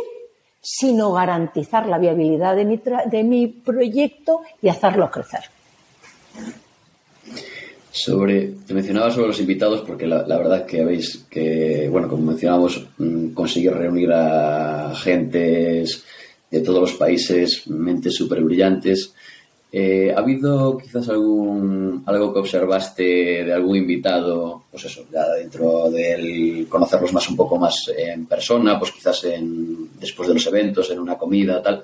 sino 0.62 1.12
garantizar 1.12 1.88
la 1.88 1.98
viabilidad 1.98 2.56
de 2.56 2.66
mi, 2.66 2.82
de 3.12 3.24
mi 3.24 3.48
proyecto 3.48 4.42
y 4.62 4.70
hacerlo 4.70 5.12
crecer. 5.12 5.42
Sobre, 7.92 8.54
te 8.66 8.74
mencionaba 8.74 9.12
sobre 9.12 9.28
los 9.28 9.40
invitados 9.42 9.82
porque 9.82 10.08
la, 10.08 10.24
verdad 10.24 10.66
que 10.66 10.82
habéis 10.82 11.26
que, 11.30 11.90
bueno, 11.90 12.08
como 12.08 12.24
mencionábamos, 12.24 12.88
mm, 12.98 13.30
conseguir 13.30 13.74
reunir 13.74 14.12
a 14.14 14.94
gentes 14.96 16.06
de 16.50 16.62
todos 16.62 16.82
los 16.82 16.94
países, 16.94 17.68
mentes 17.68 18.16
súper 18.16 18.42
brillantes. 18.42 19.14
Eh, 19.72 20.12
¿Ha 20.16 20.20
habido 20.20 20.78
quizás 20.78 21.10
algún 21.10 22.02
algo 22.08 22.34
que 22.34 22.40
observaste 22.40 23.44
de 23.44 23.54
algún 23.54 23.78
invitado, 23.78 24.64
pues 24.72 24.86
eso, 24.86 25.06
ya 25.12 25.30
dentro 25.30 25.92
del 25.92 26.66
conocerlos 26.68 27.14
más 27.14 27.30
un 27.30 27.36
poco 27.36 27.58
más 27.58 27.92
en 27.96 28.26
persona, 28.26 28.80
pues 28.80 28.92
quizás 28.92 29.26
en, 29.26 29.90
después 30.00 30.28
de 30.28 30.34
los 30.34 30.48
eventos, 30.48 30.90
en 30.90 31.00
una 31.00 31.18
comida, 31.18 31.62
tal? 31.62 31.84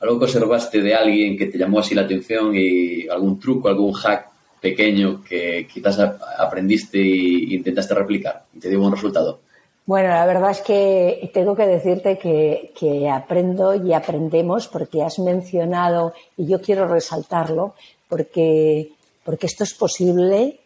¿Algo 0.00 0.18
que 0.18 0.24
observaste 0.24 0.80
de 0.80 0.94
alguien 0.94 1.36
que 1.36 1.46
te 1.46 1.58
llamó 1.58 1.80
así 1.80 1.94
la 1.94 2.02
atención 2.02 2.52
y 2.54 3.06
algún 3.08 3.38
truco, 3.38 3.68
algún 3.68 3.92
hack 3.92 4.30
pequeño 4.60 5.22
que 5.22 5.68
quizás 5.72 5.98
aprendiste 6.38 6.98
e 6.98 7.54
intentaste 7.54 7.94
replicar 7.94 8.44
y 8.54 8.58
te 8.58 8.70
dio 8.70 8.80
buen 8.80 8.92
resultado? 8.92 9.40
Bueno, 9.86 10.08
la 10.08 10.26
verdad 10.26 10.50
es 10.50 10.62
que 10.62 11.30
tengo 11.32 11.54
que 11.54 11.64
decirte 11.64 12.18
que, 12.18 13.08
aprendo 13.08 13.72
y 13.76 13.92
aprendemos 13.92 14.66
porque 14.66 15.04
has 15.04 15.20
mencionado, 15.20 16.12
y 16.36 16.46
yo 16.46 16.60
quiero 16.60 16.88
resaltarlo, 16.88 17.74
porque, 18.08 18.90
porque 19.24 19.46
esto 19.46 19.62
es 19.62 19.74
posible, 19.74 20.58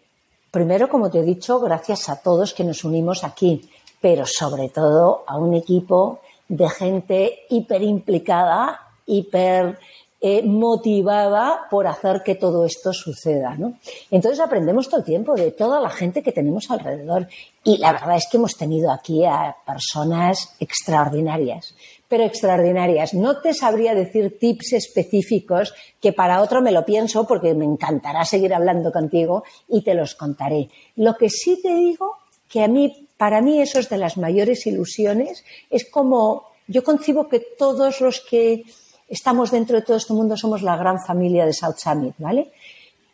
primero, 0.50 0.88
como 0.88 1.10
te 1.10 1.18
he 1.18 1.22
dicho, 1.22 1.60
gracias 1.60 2.08
a 2.08 2.22
todos 2.22 2.54
que 2.54 2.64
nos 2.64 2.82
unimos 2.82 3.22
aquí, 3.22 3.68
pero 4.00 4.24
sobre 4.24 4.70
todo 4.70 5.24
a 5.26 5.36
un 5.36 5.52
equipo 5.52 6.20
de 6.48 6.70
gente 6.70 7.40
hiper 7.50 7.82
implicada, 7.82 8.80
hiper 9.04 9.78
eh, 10.22 10.42
motivada 10.42 11.66
por 11.70 11.86
hacer 11.86 12.22
que 12.22 12.34
todo 12.34 12.66
esto 12.66 12.92
suceda. 12.92 13.54
¿no? 13.56 13.78
Entonces 14.10 14.38
aprendemos 14.38 14.88
todo 14.88 15.00
el 15.00 15.06
tiempo 15.06 15.34
de 15.34 15.50
toda 15.50 15.80
la 15.80 15.88
gente 15.88 16.22
que 16.22 16.30
tenemos 16.32 16.70
alrededor 16.70 17.26
y 17.64 17.78
la 17.78 17.92
verdad 17.92 18.16
es 18.16 18.28
que 18.30 18.36
hemos 18.36 18.54
tenido 18.54 18.90
aquí 18.90 19.24
a 19.24 19.56
personas 19.66 20.54
extraordinarias, 20.60 21.74
pero 22.06 22.24
extraordinarias. 22.24 23.14
No 23.14 23.40
te 23.40 23.54
sabría 23.54 23.94
decir 23.94 24.38
tips 24.38 24.74
específicos 24.74 25.72
que 26.02 26.12
para 26.12 26.42
otro 26.42 26.60
me 26.60 26.72
lo 26.72 26.84
pienso 26.84 27.26
porque 27.26 27.54
me 27.54 27.64
encantará 27.64 28.26
seguir 28.26 28.52
hablando 28.52 28.92
contigo 28.92 29.44
y 29.68 29.82
te 29.82 29.94
los 29.94 30.14
contaré. 30.14 30.68
Lo 30.96 31.16
que 31.16 31.30
sí 31.30 31.60
te 31.62 31.74
digo 31.74 32.18
que 32.46 32.62
a 32.62 32.68
mí, 32.68 33.08
para 33.16 33.40
mí 33.40 33.60
eso 33.60 33.78
es 33.78 33.88
de 33.88 33.96
las 33.96 34.18
mayores 34.18 34.66
ilusiones, 34.66 35.44
es 35.70 35.88
como 35.88 36.50
yo 36.66 36.84
concibo 36.84 37.28
que 37.28 37.40
todos 37.40 38.00
los 38.00 38.20
que 38.20 38.64
estamos 39.10 39.50
dentro 39.50 39.76
de 39.76 39.82
todo 39.82 39.96
este 39.96 40.12
mundo, 40.12 40.36
somos 40.36 40.62
la 40.62 40.76
gran 40.76 41.00
familia 41.00 41.44
de 41.44 41.52
South 41.52 41.76
Summit, 41.76 42.14
¿vale? 42.18 42.52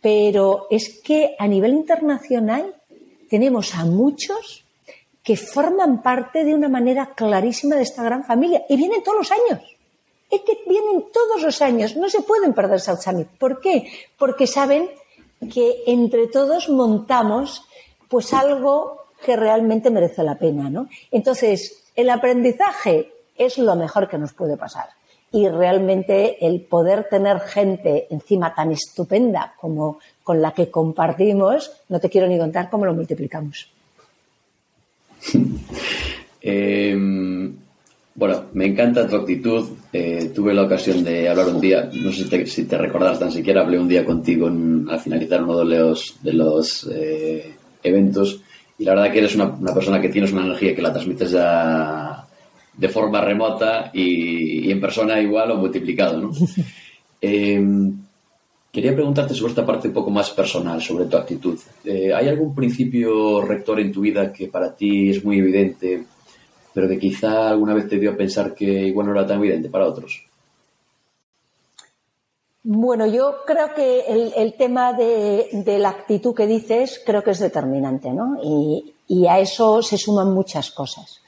Pero 0.00 0.66
es 0.70 1.00
que 1.00 1.34
a 1.38 1.48
nivel 1.48 1.72
internacional 1.72 2.74
tenemos 3.28 3.74
a 3.74 3.84
muchos 3.86 4.64
que 5.24 5.36
forman 5.36 6.02
parte 6.02 6.44
de 6.44 6.54
una 6.54 6.68
manera 6.68 7.14
clarísima 7.16 7.74
de 7.74 7.82
esta 7.82 8.04
gran 8.04 8.22
familia 8.22 8.64
y 8.68 8.76
vienen 8.76 9.02
todos 9.02 9.18
los 9.18 9.32
años. 9.32 9.76
Es 10.30 10.42
que 10.42 10.58
vienen 10.68 11.06
todos 11.12 11.42
los 11.42 11.62
años, 11.62 11.96
no 11.96 12.08
se 12.10 12.20
pueden 12.20 12.52
perder 12.52 12.80
South 12.80 13.00
Summit. 13.00 13.28
¿Por 13.28 13.60
qué? 13.60 13.90
Porque 14.18 14.46
saben 14.46 14.90
que 15.52 15.82
entre 15.86 16.26
todos 16.28 16.68
montamos 16.68 17.64
pues 18.08 18.32
algo 18.34 19.06
que 19.24 19.34
realmente 19.34 19.90
merece 19.90 20.22
la 20.22 20.38
pena, 20.38 20.68
¿no? 20.68 20.88
Entonces, 21.10 21.84
el 21.96 22.10
aprendizaje 22.10 23.12
es 23.36 23.58
lo 23.58 23.74
mejor 23.74 24.08
que 24.08 24.18
nos 24.18 24.32
puede 24.34 24.56
pasar 24.56 24.90
y 25.32 25.48
realmente 25.48 26.46
el 26.46 26.60
poder 26.62 27.08
tener 27.10 27.40
gente 27.40 28.06
encima 28.10 28.54
tan 28.54 28.72
estupenda 28.72 29.54
como 29.60 29.98
con 30.22 30.40
la 30.40 30.52
que 30.52 30.70
compartimos, 30.70 31.72
no 31.88 32.00
te 32.00 32.08
quiero 32.08 32.26
ni 32.26 32.38
contar 32.38 32.70
cómo 32.70 32.86
lo 32.86 32.94
multiplicamos. 32.94 33.68
Em, 36.48 37.56
bueno, 38.14 38.44
me 38.52 38.66
encanta 38.66 39.08
tu 39.08 39.16
actitud. 39.16 39.68
Eh, 39.92 40.30
tuve 40.32 40.54
la 40.54 40.62
ocasión 40.62 41.02
de 41.02 41.28
hablar 41.28 41.48
un 41.48 41.60
día, 41.60 41.90
no 41.92 42.12
sé 42.12 42.22
si 42.22 42.30
te, 42.30 42.46
si 42.46 42.62
recordas 42.64 43.18
tan 43.18 43.32
siquiera, 43.32 43.62
hablé 43.62 43.80
un 43.80 43.88
día 43.88 44.04
contigo 44.04 44.46
al 44.46 45.00
finalizar 45.00 45.42
uno 45.42 45.58
de 45.58 45.64
los, 45.64 46.16
de 46.22 46.32
los 46.32 46.88
eh, 46.92 47.52
eventos 47.82 48.40
y 48.78 48.84
la 48.84 48.94
verdad 48.94 49.12
que 49.12 49.18
eres 49.18 49.34
una, 49.34 49.46
una, 49.46 49.74
persona 49.74 50.00
que 50.00 50.08
tienes 50.08 50.32
una 50.32 50.42
energía 50.42 50.74
que 50.74 50.82
la 50.82 50.92
transmites 50.92 51.32
ya 51.32 52.25
de 52.76 52.88
forma 52.88 53.20
remota 53.20 53.90
y, 53.92 54.70
en 54.70 54.80
persona 54.80 55.20
igual 55.20 55.50
o 55.50 55.56
multiplicado. 55.56 56.20
¿no? 56.20 56.30
Em, 57.18 57.96
quería 58.70 58.94
preguntarte 58.94 59.32
sobre 59.32 59.52
esta 59.52 59.64
parte 59.64 59.88
un 59.88 59.94
poco 59.94 60.10
más 60.10 60.30
personal, 60.30 60.82
sobre 60.82 61.06
tu 61.06 61.16
actitud. 61.16 61.58
Eh, 61.82 62.12
¿Hay 62.12 62.28
algún 62.28 62.54
principio 62.54 63.40
rector 63.40 63.80
en 63.80 63.90
tu 63.90 64.02
vida 64.02 64.30
que 64.30 64.48
para 64.48 64.76
ti 64.76 65.08
es 65.08 65.24
muy 65.24 65.38
evidente, 65.38 66.04
pero 66.74 66.86
que 66.86 66.98
quizá 66.98 67.48
alguna 67.48 67.72
vez 67.72 67.88
te 67.88 67.98
dio 67.98 68.10
a 68.10 68.16
pensar 68.16 68.54
que 68.54 68.66
igual 68.66 69.06
no 69.06 69.12
era 69.12 69.26
tan 69.26 69.38
evidente 69.38 69.70
para 69.70 69.86
otros? 69.86 70.24
Bueno, 72.62 73.06
yo 73.06 73.36
creo 73.46 73.72
que 73.74 74.32
el, 74.36 74.54
tema 74.58 74.92
de, 74.92 75.48
la 75.78 75.88
actitud 75.88 76.34
que 76.34 76.46
dices 76.46 77.00
creo 77.04 77.24
que 77.24 77.30
es 77.30 77.38
determinante, 77.38 78.12
¿no? 78.12 78.36
y 79.08 79.26
a 79.26 79.38
eso 79.38 79.80
se 79.82 79.96
suman 79.96 80.34
muchas 80.34 80.70
cosas. 80.70 81.22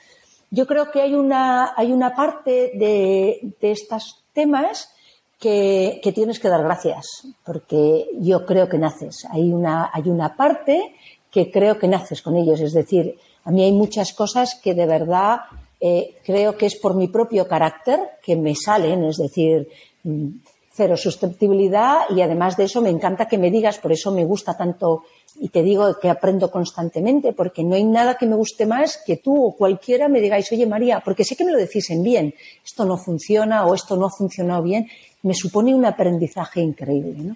Yo 0.51 0.67
creo 0.67 0.91
que 0.91 1.03
hay 1.03 1.15
una, 1.15 1.73
hay 1.77 1.93
una 1.93 2.15
parte 2.15 2.73
de, 2.75 3.55
estos 3.61 4.25
temas 4.33 4.91
que, 5.39 6.01
tienes 6.15 6.41
que 6.41 6.49
dar 6.49 6.63
gracias, 6.63 7.07
porque 7.45 8.09
yo 8.19 8.47
creo 8.47 8.69
que 8.69 8.79
naces. 8.79 9.27
Hay 9.31 9.53
una, 9.53 9.91
hay 9.93 10.09
una 10.09 10.37
parte 10.37 10.95
que 11.31 11.51
creo 11.51 11.79
que 11.79 11.89
naces 11.89 12.23
con 12.23 12.37
ellos. 12.37 12.61
Es 12.61 12.73
decir, 12.73 13.19
a 13.45 13.51
mí 13.51 13.63
hay 13.63 13.73
muchas 13.73 14.13
cosas 14.15 14.55
que 14.63 14.75
de 14.75 14.87
verdad 14.87 15.41
eh, 15.81 16.17
creo 16.25 16.57
que 16.57 16.67
es 16.67 16.77
por 16.77 16.95
mi 16.95 17.09
propio 17.09 17.47
carácter 17.47 18.01
que 18.23 18.35
me 18.35 18.55
salen, 18.55 19.05
es 19.05 19.19
decir, 19.19 19.69
mm, 20.05 20.29
cero 20.73 20.97
susceptibilidad 20.97 22.03
y 22.11 22.21
además 22.23 22.57
de 22.57 22.65
eso 22.65 22.81
me 22.81 22.91
encanta 22.91 23.27
que 23.27 23.37
me 23.37 23.51
digas, 23.51 23.79
por 23.79 23.93
eso 23.93 24.13
me 24.13 24.25
gusta 24.25 24.57
tanto 24.57 25.03
y 25.41 25.49
te 25.49 25.63
digo 25.63 25.99
que 26.01 26.11
aprendo 26.11 26.51
constantemente, 26.51 27.33
porque 27.33 27.63
no 27.63 27.75
hay 27.75 27.85
nada 27.85 28.17
que 28.17 28.27
me 28.27 28.37
guste 28.37 28.67
más 28.67 29.01
que 29.07 29.17
tú 29.17 29.45
o 29.45 29.57
cualquiera 29.57 30.09
me 30.09 30.21
digáis, 30.21 30.51
oye 30.53 30.67
María, 30.67 31.01
porque 31.05 31.25
sé 31.25 31.37
que 31.37 31.45
me 31.45 31.53
lo 31.53 31.59
decís 31.59 31.91
en 31.91 32.03
bien, 32.03 32.35
esto 32.65 32.85
no 32.85 32.97
funciona 32.97 33.67
o 33.67 33.75
esto 33.75 33.97
no 33.97 34.07
ha 34.07 34.11
funcionado 34.11 34.63
bien, 34.63 34.89
me 35.23 35.35
supone 35.35 35.75
un 35.75 35.85
aprendizaje 35.85 36.61
increíble. 36.61 37.35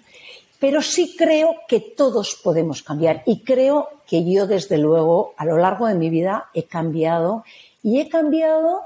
Pero 0.59 0.81
sí 0.81 1.15
creo 1.17 1.57
que 1.67 1.81
todos 1.81 2.39
podemos 2.43 2.83
cambiar 2.83 3.23
y 3.27 3.41
creo 3.41 3.89
que 4.07 4.25
yo, 4.31 4.47
desde 4.47 4.79
luego, 4.79 5.35
a 5.37 5.45
lo 5.45 5.57
largo 5.57 5.87
de 5.87 5.95
mi 5.95 6.09
vida 6.09 6.51
he 6.55 6.65
cambiado 6.65 7.45
y 7.83 8.01
he 8.01 8.09
cambiado 8.09 8.83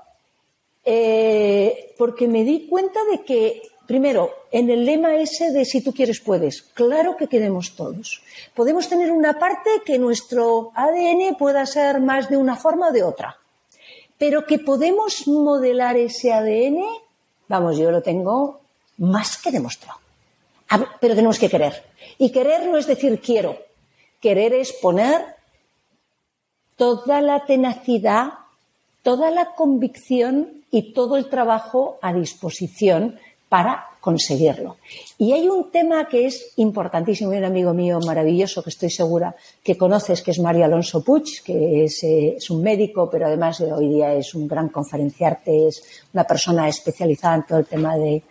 eh, 0.85 1.95
porque 1.99 2.29
me 2.29 2.45
di 2.45 2.67
cuenta 2.69 3.01
de 3.11 3.25
que 3.25 3.63
Primero, 3.87 4.31
en 4.51 4.69
el 4.69 4.85
lema 4.85 5.15
ese 5.17 5.53
de 5.53 5.65
si 5.65 5.81
tú 5.81 5.93
quieres 5.93 6.21
puedes, 6.21 6.63
claro 6.63 7.17
que 7.17 7.29
queremos 7.29 7.77
todos. 7.77 8.21
Podemos 8.55 8.89
tener 8.89 9.13
una 9.13 9.39
parte 9.39 9.71
que 9.85 9.99
nuestro 9.99 10.73
ADN 10.75 11.37
pueda 11.39 11.65
ser 11.67 12.01
más 12.01 12.29
de 12.29 12.37
una 12.37 12.57
forma 12.57 12.89
o 12.89 12.93
de 12.93 13.05
otra, 13.05 13.39
pero 14.19 14.45
que 14.45 14.59
podemos 14.59 15.29
modelar 15.29 15.97
ese 15.97 16.33
ADN, 16.33 16.85
vamos, 17.47 17.79
yo 17.79 17.91
lo 17.93 18.03
tengo 18.03 18.61
más 18.99 19.37
que 19.39 19.53
demostrado. 19.53 20.01
Pero 21.01 21.15
tenemos 21.15 21.39
que 21.39 21.49
querer. 21.49 21.85
Y 22.19 22.33
querer 22.33 22.67
no 22.67 22.77
es 22.77 22.87
decir 22.87 23.21
quiero. 23.21 23.57
Querer 24.21 24.53
es 24.53 24.73
poner 24.73 25.37
toda 26.75 27.21
la 27.21 27.45
tenacidad, 27.45 28.33
toda 29.03 29.31
la 29.31 29.55
convicción 29.55 30.65
y 30.73 30.93
todo 30.93 31.17
el 31.17 31.29
trabajo 31.29 31.99
a 32.03 32.13
disposición 32.13 33.21
para 33.57 33.87
conseguirlo. 34.03 34.77
Y 35.17 35.33
hay 35.33 35.49
un 35.49 35.71
tema 35.71 36.07
que 36.07 36.27
es 36.27 36.53
importantísimo, 36.57 37.33
y 37.33 37.39
un 37.39 37.45
amigo 37.45 37.73
mío 37.73 37.99
maravilloso 38.05 38.63
que 38.63 38.69
estoy 38.69 38.91
segura 38.91 39.35
que 39.65 39.79
conoces, 39.79 40.21
que 40.21 40.33
es 40.33 40.41
Mario 40.41 40.67
Alonso 40.67 41.03
Puig, 41.03 41.43
que 41.43 41.85
es, 41.85 42.05
eh, 42.05 42.37
un 42.51 42.63
médico, 42.63 43.09
pero 43.11 43.29
además 43.29 43.63
hoy 43.63 43.89
día 43.89 44.13
es 44.13 44.35
un 44.35 44.47
gran 44.47 44.69
conferenciarte, 44.69 45.69
es 45.69 46.05
una 46.13 46.25
persona 46.25 46.69
especializada 46.69 47.37
en 47.37 47.47
todo 47.47 47.59
el 47.61 47.65
tema 47.65 47.97
de, 47.97 48.25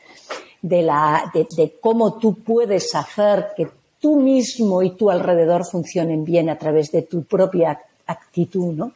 de, 0.61 0.83
la, 0.83 1.23
de 1.33 1.73
cómo 1.81 2.19
tú 2.19 2.35
puedes 2.35 2.93
hacer 2.93 3.47
que 3.57 3.67
tú 3.99 4.17
mismo 4.17 4.83
y 4.83 4.91
tu 4.91 5.09
alrededor 5.09 5.65
funcionen 5.65 6.23
bien 6.23 6.51
a 6.51 6.59
través 6.59 6.91
de 6.91 7.01
tu 7.01 7.23
propia 7.23 7.81
actitud, 8.05 8.75
¿no? 8.75 8.93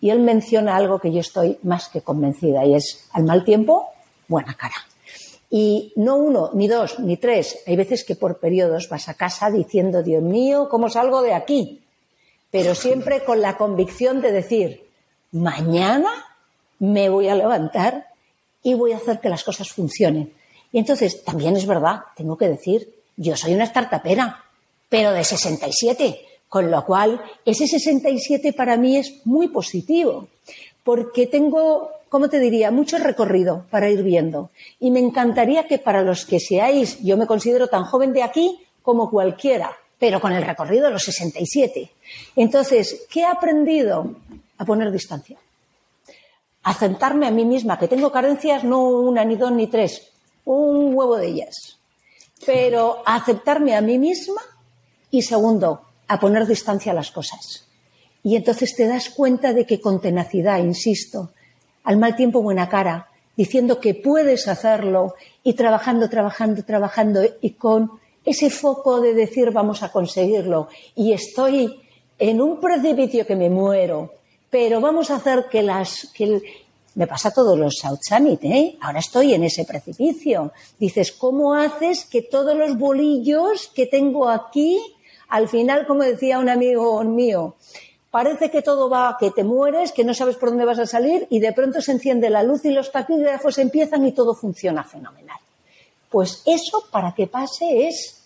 Y 0.00 0.10
él 0.10 0.20
menciona 0.20 0.76
algo 0.76 1.00
que 1.00 1.12
yo 1.12 1.18
estoy 1.18 1.58
más 1.64 1.88
que 1.88 2.00
convencida 2.00 2.64
y 2.64 2.76
es 2.76 3.08
al 3.10 3.24
mal 3.24 3.42
tiempo, 3.42 3.88
buena 4.28 4.54
cara. 4.54 4.76
Y 5.56 5.92
no 5.94 6.16
uno, 6.16 6.50
ni 6.52 6.66
dos, 6.66 6.98
ni 6.98 7.16
tres. 7.16 7.60
Hay 7.68 7.76
veces 7.76 8.02
que 8.02 8.16
por 8.16 8.40
periodos 8.40 8.88
vas 8.88 9.08
a 9.08 9.14
casa 9.14 9.52
diciendo, 9.52 10.02
Dios 10.02 10.20
mío, 10.20 10.66
¿cómo 10.68 10.90
salgo 10.90 11.22
de 11.22 11.32
aquí? 11.32 11.80
Pero 12.50 12.74
siempre 12.74 13.22
con 13.22 13.40
la 13.40 13.56
convicción 13.56 14.20
de 14.20 14.32
decir, 14.32 14.88
mañana 15.30 16.10
me 16.80 17.08
voy 17.08 17.28
a 17.28 17.36
levantar 17.36 18.08
y 18.64 18.74
voy 18.74 18.94
a 18.94 18.96
hacer 18.96 19.20
que 19.20 19.28
las 19.28 19.44
cosas 19.44 19.68
funcionen. 19.68 20.32
Y 20.72 20.80
entonces, 20.80 21.22
también 21.22 21.56
es 21.56 21.66
verdad, 21.66 22.00
tengo 22.16 22.36
que 22.36 22.48
decir, 22.48 22.92
yo 23.16 23.36
soy 23.36 23.54
una 23.54 23.66
startupera, 23.66 24.42
pero 24.88 25.12
de 25.12 25.22
67, 25.22 26.18
con 26.48 26.68
lo 26.68 26.84
cual 26.84 27.22
ese 27.44 27.68
67 27.68 28.54
para 28.54 28.76
mí 28.76 28.96
es 28.96 29.24
muy 29.24 29.46
positivo, 29.46 30.26
porque 30.82 31.28
tengo 31.28 31.90
¿cómo 32.14 32.28
te 32.28 32.38
diría? 32.38 32.70
Mucho 32.70 32.96
recorrido 32.98 33.66
para 33.72 33.90
ir 33.90 34.04
viendo. 34.04 34.50
Y 34.78 34.92
me 34.92 35.00
encantaría 35.00 35.66
que 35.66 35.78
para 35.78 36.02
los 36.02 36.24
que 36.24 36.38
seáis, 36.38 37.02
yo 37.02 37.16
me 37.16 37.26
considero 37.26 37.66
tan 37.66 37.82
joven 37.82 38.12
de 38.12 38.22
aquí 38.22 38.56
como 38.82 39.10
cualquiera, 39.10 39.72
pero 39.98 40.20
con 40.20 40.32
el 40.32 40.44
recorrido 40.44 40.84
de 40.84 40.92
los 40.92 41.02
67. 41.02 41.90
Entonces, 42.36 43.04
¿qué 43.10 43.22
he 43.22 43.24
aprendido? 43.24 44.14
A 44.58 44.64
poner 44.64 44.92
distancia. 44.92 45.38
A 46.62 46.70
a 46.70 47.30
mí 47.32 47.44
misma, 47.44 47.80
que 47.80 47.88
tengo 47.88 48.12
carencias, 48.12 48.62
no 48.62 48.90
una, 48.90 49.24
ni 49.24 49.34
dos, 49.34 49.50
ni 49.50 49.66
tres, 49.66 50.12
un 50.44 50.94
huevo 50.94 51.16
de 51.16 51.26
ellas. 51.26 51.80
Pero 52.46 53.02
a 53.04 53.16
aceptarme 53.16 53.74
a 53.74 53.80
mí 53.80 53.98
misma 53.98 54.40
y 55.10 55.22
segundo, 55.22 55.80
a 56.06 56.20
poner 56.20 56.46
distancia 56.46 56.92
a 56.92 56.94
las 56.94 57.10
cosas. 57.10 57.66
Y 58.22 58.36
entonces 58.36 58.76
te 58.76 58.86
das 58.86 59.10
cuenta 59.10 59.52
de 59.52 59.66
que 59.66 59.80
con 59.80 60.00
tenacidad, 60.00 60.58
insisto, 60.58 61.32
al 61.84 61.96
mal 61.98 62.16
tiempo 62.16 62.42
buena 62.42 62.68
cara, 62.68 63.08
diciendo 63.36 63.80
que 63.80 63.94
puedes 63.94 64.48
hacerlo 64.48 65.14
y 65.42 65.54
trabajando, 65.54 66.08
trabajando, 66.08 66.64
trabajando 66.64 67.22
y 67.40 67.50
con 67.50 67.92
ese 68.24 68.50
foco 68.50 69.00
de 69.00 69.14
decir 69.14 69.50
vamos 69.50 69.82
a 69.82 69.92
conseguirlo 69.92 70.68
y 70.94 71.12
estoy 71.12 71.80
en 72.18 72.40
un 72.40 72.60
precipicio 72.60 73.26
que 73.26 73.36
me 73.36 73.50
muero, 73.50 74.12
pero 74.50 74.80
vamos 74.80 75.10
a 75.10 75.16
hacer 75.16 75.46
que 75.50 75.62
las 75.62 76.10
que 76.14 76.40
me 76.94 77.06
pasa 77.06 77.32
todos 77.32 77.58
los 77.58 77.74
South 77.74 77.98
Summit, 78.08 78.44
¿eh? 78.44 78.76
Ahora 78.80 79.00
estoy 79.00 79.34
en 79.34 79.42
ese 79.42 79.64
precipicio. 79.64 80.52
Dices, 80.78 81.10
¿cómo 81.10 81.54
haces 81.54 82.04
que 82.04 82.22
todos 82.22 82.56
los 82.56 82.78
bolillos 82.78 83.68
que 83.74 83.86
tengo 83.86 84.28
aquí, 84.28 84.80
al 85.28 85.48
final, 85.48 85.86
como 85.86 86.04
decía 86.04 86.38
un 86.38 86.48
amigo 86.48 87.02
mío, 87.02 87.56
parece 88.14 88.48
que 88.48 88.62
todo 88.62 88.88
va, 88.88 89.16
que 89.18 89.32
te 89.32 89.42
mueres, 89.42 89.90
que 89.90 90.04
no 90.04 90.14
sabes 90.14 90.36
por 90.36 90.50
dónde 90.50 90.64
vas 90.64 90.78
a 90.78 90.86
salir 90.86 91.26
y 91.30 91.40
de 91.40 91.52
pronto 91.52 91.82
se 91.82 91.90
enciende 91.90 92.30
la 92.30 92.44
luz 92.44 92.64
y 92.64 92.70
los 92.70 92.92
taquígrafos 92.92 93.58
empiezan 93.58 94.06
y 94.06 94.12
todo 94.12 94.36
funciona 94.36 94.84
fenomenal. 94.84 95.40
Pues 96.10 96.40
eso 96.46 96.84
para 96.92 97.12
que 97.12 97.26
pase 97.26 97.88
es, 97.88 98.22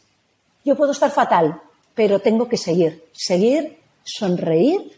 yo 0.62 0.76
puedo 0.76 0.92
estar 0.92 1.10
fatal, 1.10 1.58
pero 1.94 2.20
tengo 2.20 2.46
que 2.46 2.58
seguir, 2.58 3.02
seguir, 3.14 3.78
sonreír 4.04 4.92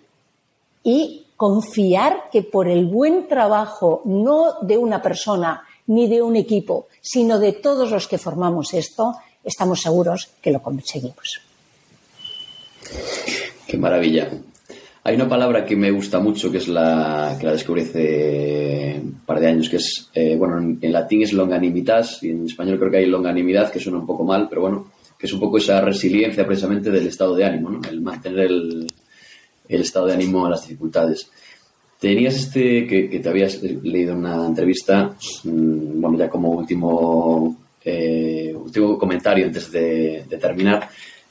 y 0.82 1.24
confiar 1.36 2.28
que 2.32 2.42
por 2.42 2.66
el 2.66 2.86
buen 2.86 3.28
trabajo, 3.28 4.02
no 4.06 4.54
de 4.60 4.76
una 4.76 5.00
persona 5.00 5.62
ni 5.86 6.08
de 6.08 6.20
un 6.20 6.34
equipo, 6.34 6.88
sino 7.00 7.38
de 7.38 7.52
todos 7.52 7.92
los 7.92 8.08
que 8.08 8.18
formamos 8.18 8.74
esto, 8.74 9.14
estamos 9.44 9.82
seguros 9.82 10.30
que 10.42 10.50
lo 10.50 10.60
conseguimos. 10.60 11.42
Qué 13.68 13.78
maravilla. 13.78 14.28
Hay 15.02 15.14
una 15.14 15.28
palabra 15.28 15.64
que 15.64 15.76
me 15.76 15.90
gusta 15.90 16.18
mucho, 16.20 16.52
que 16.52 16.58
es 16.58 16.68
la 16.68 17.34
que 17.40 17.46
la 17.46 17.52
descubrí 17.52 17.82
hace 17.82 19.00
un 19.02 19.20
par 19.24 19.40
de 19.40 19.46
años, 19.46 19.70
que 19.70 19.76
es, 19.76 20.10
eh, 20.14 20.36
bueno, 20.36 20.58
en, 20.58 20.92
latín 20.92 21.22
es 21.22 21.32
longanimitas 21.32 22.22
y 22.22 22.30
en 22.30 22.44
español 22.44 22.78
creo 22.78 22.90
que 22.90 22.98
hay 22.98 23.06
longanimidad, 23.06 23.72
que 23.72 23.80
suena 23.80 23.98
un 23.98 24.06
poco 24.06 24.24
mal, 24.24 24.46
pero 24.48 24.60
bueno, 24.60 24.92
que 25.18 25.26
es 25.26 25.32
un 25.32 25.40
poco 25.40 25.56
esa 25.56 25.80
resiliencia 25.80 26.46
precisamente 26.46 26.90
del 26.90 27.06
estado 27.06 27.34
de 27.34 27.46
ánimo, 27.46 27.70
¿no? 27.70 27.80
El 27.88 28.02
mantener 28.02 28.40
el, 28.40 28.92
el 29.68 29.80
estado 29.80 30.06
de 30.06 30.14
ánimo 30.14 30.44
a 30.44 30.50
las 30.50 30.62
dificultades. 30.62 31.30
Tenías 31.98 32.36
este, 32.36 32.86
que, 32.86 33.20
te 33.22 33.28
habías 33.28 33.62
leído 33.62 34.12
en 34.12 34.18
una 34.18 34.46
entrevista, 34.46 35.16
mmm, 35.44 35.98
bueno, 35.98 36.18
ya 36.18 36.28
como 36.28 36.50
último, 36.50 37.56
eh, 37.82 38.54
último 38.54 38.98
comentario 38.98 39.46
antes 39.46 39.72
de 39.72 40.26
terminar, 40.38 40.90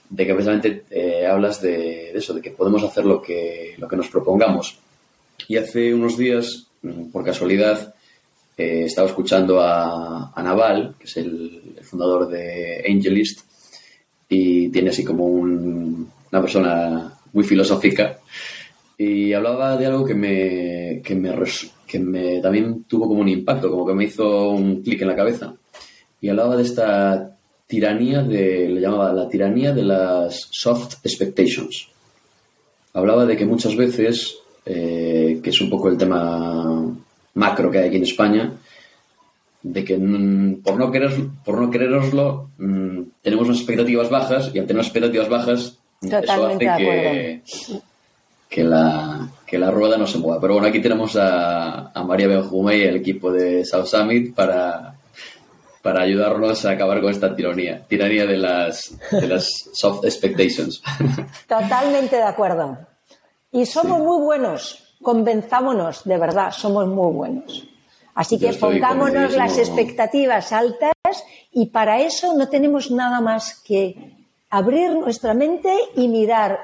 de 0.10 0.26
que 0.26 0.34
precisamente 0.34 0.84
eh, 0.90 1.26
hablas 1.26 1.62
de, 1.62 2.12
eso, 2.12 2.34
de 2.34 2.42
que 2.42 2.52
podemos 2.52 2.84
hacer 2.84 3.06
lo 3.06 3.22
que, 3.22 3.76
lo 3.78 3.88
que 3.88 3.96
nos 3.96 4.10
propongamos. 4.10 4.80
Y 5.48 5.58
hace 5.58 5.94
unos 5.94 6.18
días, 6.18 6.68
mm, 6.82 7.12
por 7.12 7.24
casualidad, 7.24 7.94
eh, 8.58 8.84
estaba 8.86 9.08
escuchando 9.08 9.62
a, 9.62 10.32
a, 10.34 10.44
Naval, 10.44 10.96
que 11.00 11.06
es 11.06 11.18
el, 11.18 11.80
fundador 11.84 12.28
de 12.28 12.84
AngelList, 12.88 13.42
y 14.28 14.70
tiene 14.70 14.90
así 14.90 15.04
como 15.04 15.26
un, 15.26 16.12
una 16.32 16.42
persona 16.42 17.14
muy 17.34 17.44
filosófica, 17.44 18.20
y 18.98 19.32
hablaba 19.32 19.78
de 19.78 19.86
algo 19.86 20.06
que 20.06 20.14
me, 20.14 21.02
que 21.04 21.16
me, 21.16 21.34
que 21.88 22.00
me 22.00 22.42
también 22.42 22.84
tuvo 22.84 23.08
como 23.08 23.22
un 23.22 23.30
impacto, 23.30 23.72
como 23.72 23.88
que 23.88 23.94
me 23.94 24.06
hizo 24.06 24.50
un 24.50 24.82
clic 24.84 25.02
en 25.02 25.08
la 25.08 25.16
cabeza. 25.16 25.56
Y 26.20 26.28
hablaba 26.28 26.58
de 26.58 26.64
esta 26.64 27.29
tiranía 27.70 28.24
de, 28.24 28.68
le 28.68 28.82
llamaba 28.82 29.14
la 29.14 29.30
tiranía 29.30 29.72
de 29.72 29.84
las 29.84 30.48
soft 30.50 30.96
expectations. 31.04 31.88
Hablaba 32.94 33.28
de 33.28 33.38
que 33.38 33.46
muchas 33.46 33.76
veces, 33.76 34.40
eh, 34.66 35.40
que 35.44 35.52
es 35.52 35.62
un 35.62 35.70
poco 35.70 35.88
el 35.88 35.98
tema 35.98 36.84
macro 37.36 37.70
que 37.70 37.78
hay 37.78 37.88
aquí 37.90 37.98
en 37.98 38.04
España, 38.04 38.54
de 39.62 39.84
que 39.86 39.96
mm, 40.00 40.64
por 40.64 40.78
no 40.78 40.92
querer, 40.92 41.12
por 41.46 41.62
no 41.62 41.70
quereroslo 41.70 42.50
mm, 42.58 43.02
tenemos 43.22 43.46
unas 43.46 43.60
expectativas 43.60 44.10
bajas 44.10 44.50
y 44.52 44.58
al 44.58 44.66
tener 44.66 44.78
unas 44.78 44.88
expectativas 44.88 45.30
bajas 45.30 45.78
Totalmente 46.02 46.66
eso 46.66 46.72
hace 46.72 46.86
que, 46.88 47.42
que, 48.50 48.64
la, 48.64 49.30
que 49.46 49.60
la 49.60 49.70
rueda 49.70 49.96
no 49.96 50.08
se 50.08 50.18
mueva. 50.18 50.42
Pero 50.42 50.54
bueno, 50.54 50.70
aquí 50.70 50.82
tenemos 50.82 51.16
a, 51.18 51.92
a 51.92 52.04
María 52.04 52.30
Benjume 52.30 52.78
y 52.78 52.82
el 52.82 52.96
equipo 52.96 53.32
de 53.32 53.64
South 53.64 53.86
Summit 53.86 54.34
para, 54.34 54.99
para 55.82 56.02
ayudarnos 56.02 56.66
a 56.66 56.72
acabar 56.72 57.02
con 57.02 57.12
esta 57.12 57.36
tiranía, 57.36 57.86
tiranía 57.88 58.26
de 58.26 58.38
las, 58.38 58.98
de 59.12 59.28
las 59.28 59.48
soft 59.74 60.04
expectations. 60.06 60.82
Totalmente 61.48 62.18
de 62.18 62.24
acuerdo. 62.24 62.78
Y 63.52 63.66
somos 63.66 63.98
sí. 63.98 64.04
muy 64.04 64.22
buenos, 64.22 64.96
convenzámonos, 65.02 66.04
de 66.04 66.18
verdad, 66.18 66.52
somos 66.52 66.88
muy 66.88 67.14
buenos. 67.14 67.66
Así 68.14 68.38
que 68.38 68.52
pongámonos 68.54 69.34
las 69.34 69.58
expectativas 69.58 70.52
altas 70.52 70.94
y 71.52 71.68
para 71.68 72.02
eso 72.02 72.34
no 72.34 72.50
tenemos 72.50 72.92
nada 72.92 73.22
más 73.22 73.62
que 73.64 74.18
abrir 74.50 74.92
nuestra 74.92 75.34
mente 75.34 75.74
y 75.96 76.10
mirar 76.10 76.60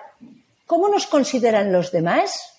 cómo 0.65 0.89
nos 0.89 1.07
consideran 1.07 1.71
los 1.71 1.91
demás, 1.91 2.54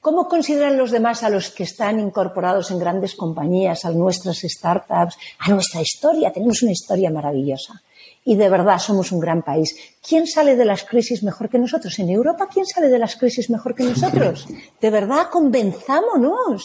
¿Cómo 0.00 0.28
consideran 0.28 0.78
los 0.78 0.92
demás 0.92 1.24
a 1.24 1.30
los 1.30 1.50
que 1.50 1.64
están 1.64 1.98
incorporados 1.98 2.70
en 2.70 2.78
grandes 2.78 3.16
compañías, 3.16 3.84
a 3.84 3.90
nuestras 3.90 4.38
startups, 4.38 5.16
a 5.40 5.50
nuestra 5.50 5.80
historia? 5.80 6.32
Tenemos 6.32 6.62
una 6.62 6.70
historia 6.70 7.10
maravillosa. 7.10 7.82
Y 8.24 8.36
de 8.36 8.48
verdad 8.48 8.78
somos 8.78 9.10
un 9.10 9.18
gran 9.18 9.42
país. 9.42 9.74
¿Quién 10.06 10.26
sale 10.28 10.54
de 10.54 10.64
las 10.64 10.84
crisis 10.84 11.24
mejor 11.24 11.48
que 11.48 11.58
nosotros? 11.58 11.98
¿En 11.98 12.10
Europa 12.10 12.48
quién 12.52 12.66
sale 12.66 12.88
de 12.88 12.98
las 12.98 13.16
crisis 13.16 13.50
mejor 13.50 13.74
que 13.74 13.84
nosotros? 13.84 14.46
De 14.80 14.90
verdad, 14.90 15.28
convenzámonos. 15.30 16.64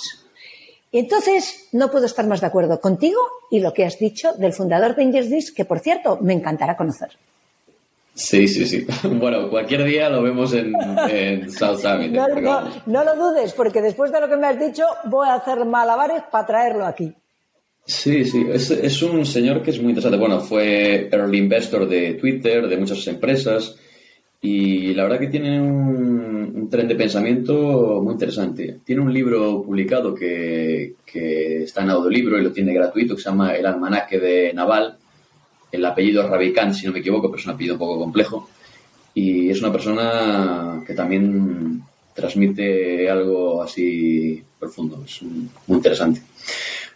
Entonces, 0.92 1.70
no 1.72 1.90
puedo 1.90 2.06
estar 2.06 2.28
más 2.28 2.42
de 2.42 2.48
acuerdo 2.48 2.80
contigo 2.80 3.20
y 3.50 3.62
lo 3.62 3.74
que 3.74 3.84
has 3.84 3.98
dicho 3.98 4.34
del 4.34 4.54
fundador 4.54 4.96
de 4.96 5.04
Angels 5.04 5.52
que 5.52 5.66
por 5.66 5.80
cierto, 5.80 6.20
me 6.22 6.34
encantará 6.34 6.78
conocer. 6.78 7.18
Sí, 8.14 8.48
sí, 8.48 8.66
sí. 8.66 8.86
Bueno, 9.20 9.50
cualquier 9.50 9.84
día 9.84 10.10
lo 10.10 10.22
vemos 10.22 10.54
en, 10.54 10.74
en 11.10 11.50
South 11.52 11.80
Summit. 11.80 12.12
No, 12.12 12.28
no, 12.28 12.70
no, 12.86 13.04
lo 13.04 13.16
dudes, 13.16 13.54
porque 13.54 13.82
después 13.82 14.12
de 14.12 14.20
lo 14.20 14.30
que 14.30 14.38
me 14.38 14.48
has 14.48 14.60
dicho, 14.60 14.84
voy 15.06 15.28
a 15.28 15.36
hacer 15.36 15.66
malabares 15.66 16.24
para 16.32 16.46
traerlo 16.46 16.86
aquí. 16.86 17.14
Sí, 17.86 18.24
sí, 18.24 18.46
es, 18.50 18.72
es, 18.72 19.02
un 19.02 19.26
señor 19.26 19.62
que 19.62 19.72
es 19.72 19.82
muy 19.82 19.90
interesante. 19.90 20.18
Bueno, 20.18 20.40
fue 20.40 21.10
early 21.12 21.38
investor 21.38 21.88
de 21.88 22.14
Twitter, 22.14 22.68
de 22.68 22.78
muchas 22.78 23.06
empresas, 23.08 23.76
y 24.42 24.94
la 24.94 25.04
verdad 25.04 25.20
que 25.20 25.28
tiene 25.28 25.60
un, 25.60 26.54
un 26.56 26.70
tren 26.70 26.88
de 26.88 26.96
pensamiento 26.96 28.00
muy 28.02 28.14
interesante. 28.14 28.80
Tiene 28.86 29.02
un 29.02 29.14
libro 29.14 29.64
publicado 29.64 30.14
que, 30.14 30.96
que 31.06 31.64
está 31.64 31.84
en 31.84 31.90
audiolibro 31.90 32.38
y 32.38 32.44
lo 32.44 32.52
tiene 32.52 32.74
gratuito, 32.74 33.16
que 33.16 33.22
se 33.22 33.30
llama 33.30 33.54
El 33.54 33.66
almanaque 33.66 34.20
de 34.20 34.54
Naval. 34.54 34.98
El 35.74 35.84
apellido 35.84 36.22
es 36.22 36.30
Ravikant, 36.30 36.76
si 36.76 36.86
no 36.86 36.94
me 36.94 37.00
equivoco, 37.00 37.32
pero 37.32 37.40
es 37.40 37.48
un 37.48 37.54
apellido 37.54 37.74
un 37.74 37.80
poco 37.80 37.98
complejo. 37.98 38.48
Y 39.16 39.50
es 39.50 39.60
una 39.60 39.72
persona 39.72 40.84
que 40.86 40.94
también 40.94 41.82
transmite 42.14 43.10
algo 43.10 43.64
así 43.64 44.44
profundo. 44.60 45.04
Es 45.04 45.24
muy 45.24 45.78
interesante. 45.78 46.22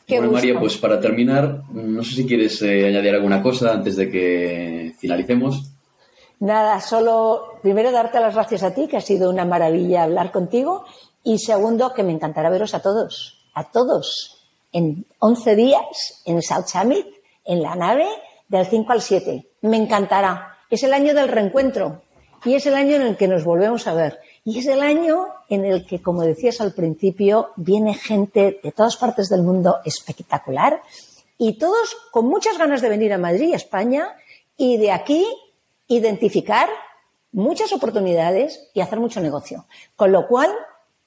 bueno, 0.08 0.32
María, 0.32 0.60
pues 0.60 0.78
para 0.78 1.00
terminar, 1.00 1.64
no 1.74 2.04
sé 2.04 2.18
si 2.18 2.28
quieres 2.28 2.62
eh, 2.62 2.86
añadir 2.86 3.16
alguna 3.16 3.42
cosa 3.42 3.74
antes 3.74 3.96
de 3.96 4.12
que 4.12 4.94
finalicemos. 5.00 5.72
Nada, 6.40 6.80
solo 6.80 7.58
primero 7.64 7.92
darte 7.92 8.20
las 8.20 8.36
gracias 8.36 8.62
a 8.62 8.76
ti, 8.76 8.88
que 8.88 8.98
ha 8.98 9.02
sido 9.02 9.32
una 9.32 9.44
maravilla 9.44 10.04
hablar 10.04 10.32
contigo. 10.32 10.86
Y 11.24 11.40
segundo, 11.40 11.96
que 11.96 12.04
me 12.04 12.12
encantará 12.12 12.52
veros 12.52 12.76
a 12.76 12.84
todos, 12.84 13.44
a 13.56 13.72
todos, 13.72 14.38
en 14.72 15.08
11 15.18 15.56
días 15.56 16.22
en 16.26 16.44
South 16.44 16.68
Summit, 16.68 17.08
en 17.44 17.64
la 17.64 17.76
nave, 17.76 18.06
del 18.48 18.66
5 18.66 18.92
al 18.92 19.02
7. 19.02 19.48
Me 19.62 19.78
encantará. 19.78 20.58
Es 20.70 20.84
el 20.84 20.94
año 20.94 21.14
del 21.14 21.28
reencuentro 21.30 22.02
y 22.46 22.56
es 22.56 22.66
el 22.66 22.76
año 22.76 22.96
en 22.96 23.02
el 23.02 23.18
que 23.18 23.28
nos 23.28 23.44
volvemos 23.44 23.88
a 23.88 23.94
ver. 23.94 24.20
Y 24.44 24.60
es 24.60 24.68
el 24.68 24.82
año 24.82 25.28
en 25.50 25.66
el 25.66 25.86
que, 25.86 26.02
como 26.02 26.22
decías 26.22 26.62
al 26.62 26.74
principio, 26.74 27.52
viene 27.56 27.94
gente 27.94 28.60
de 28.64 28.72
todas 28.72 28.98
partes 28.98 29.30
del 29.30 29.44
mundo 29.44 29.78
espectacular 29.84 30.82
y 31.38 31.58
todos 31.58 31.96
con 32.12 32.26
muchas 32.26 32.58
ganas 32.58 32.82
de 32.82 32.90
venir 32.90 33.14
a 33.14 33.18
Madrid, 33.18 33.54
a 33.54 33.58
España, 33.58 34.16
y 34.58 34.78
de 34.78 34.92
aquí 34.92 35.26
identificar 35.88 36.68
muchas 37.32 37.72
oportunidades 37.74 38.70
y 38.74 38.82
hacer 38.82 39.00
mucho 39.00 39.22
negocio. 39.22 39.66
Con 39.96 40.12
lo 40.12 40.28
cual, 40.28 40.52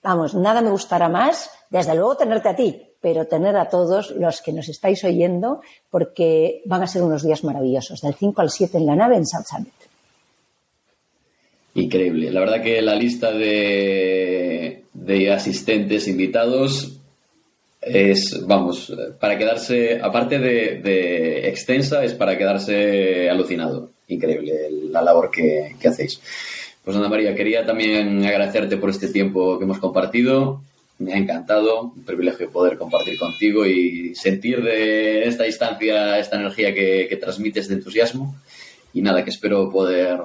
vamos, 0.02 0.34
nada 0.34 0.60
me 0.60 0.70
gustará 0.70 1.08
más, 1.08 1.50
desde 1.70 1.94
luego 1.94 2.16
tenerte 2.16 2.48
a 2.48 2.56
ti, 2.56 2.89
pero 3.00 3.26
tener 3.26 3.56
a 3.56 3.68
todos 3.68 4.10
los 4.12 4.42
que 4.42 4.52
nos 4.52 4.68
estáis 4.68 5.02
oyendo, 5.04 5.60
porque 5.90 6.62
van 6.66 6.82
a 6.82 6.86
ser 6.86 7.02
unos 7.02 7.22
días 7.22 7.44
maravillosos, 7.44 8.00
del 8.00 8.14
5 8.14 8.40
al 8.40 8.50
7 8.50 8.78
en 8.78 8.86
la 8.86 8.96
nave 8.96 9.16
en 9.16 9.26
South 9.26 9.46
Summit. 9.48 9.72
Increíble. 11.74 12.30
La 12.30 12.40
verdad 12.40 12.62
que 12.62 12.82
la 12.82 12.94
lista 12.94 13.32
de, 13.32 14.84
de 14.92 15.32
asistentes 15.32 16.08
invitados 16.08 16.98
es, 17.80 18.44
vamos, 18.46 18.92
para 19.18 19.38
quedarse, 19.38 20.00
aparte 20.02 20.38
de, 20.38 20.80
de, 20.80 21.48
extensa, 21.48 22.04
es 22.04 22.14
para 22.14 22.36
quedarse 22.36 23.30
alucinado. 23.30 23.90
Increíble 24.08 24.52
la 24.90 25.02
labor 25.02 25.30
que, 25.30 25.76
que 25.80 25.88
hacéis. 25.88 26.20
Pues 26.84 26.96
Ana 26.96 27.08
María, 27.08 27.34
quería 27.34 27.64
también 27.64 28.24
agradecerte 28.24 28.76
por 28.76 28.90
este 28.90 29.08
tiempo 29.08 29.58
que 29.58 29.64
hemos 29.64 29.78
compartido. 29.78 30.60
Me 31.00 31.12
ha 31.12 31.16
encantado, 31.16 31.82
un 31.82 32.04
privilegio 32.04 32.50
poder 32.50 32.78
compartir 32.78 33.18
contigo 33.18 33.66
y 33.66 34.14
sentir 34.14 34.62
de 34.62 35.26
esta 35.26 35.44
distancia 35.44 36.18
esta 36.18 36.36
energía 36.36 36.72
que, 36.72 37.06
que 37.08 37.16
transmites 37.16 37.68
de 37.68 37.74
entusiasmo. 37.74 38.36
Y 38.94 39.02
nada, 39.02 39.24
que 39.24 39.30
espero 39.30 39.70
poder 39.70 40.20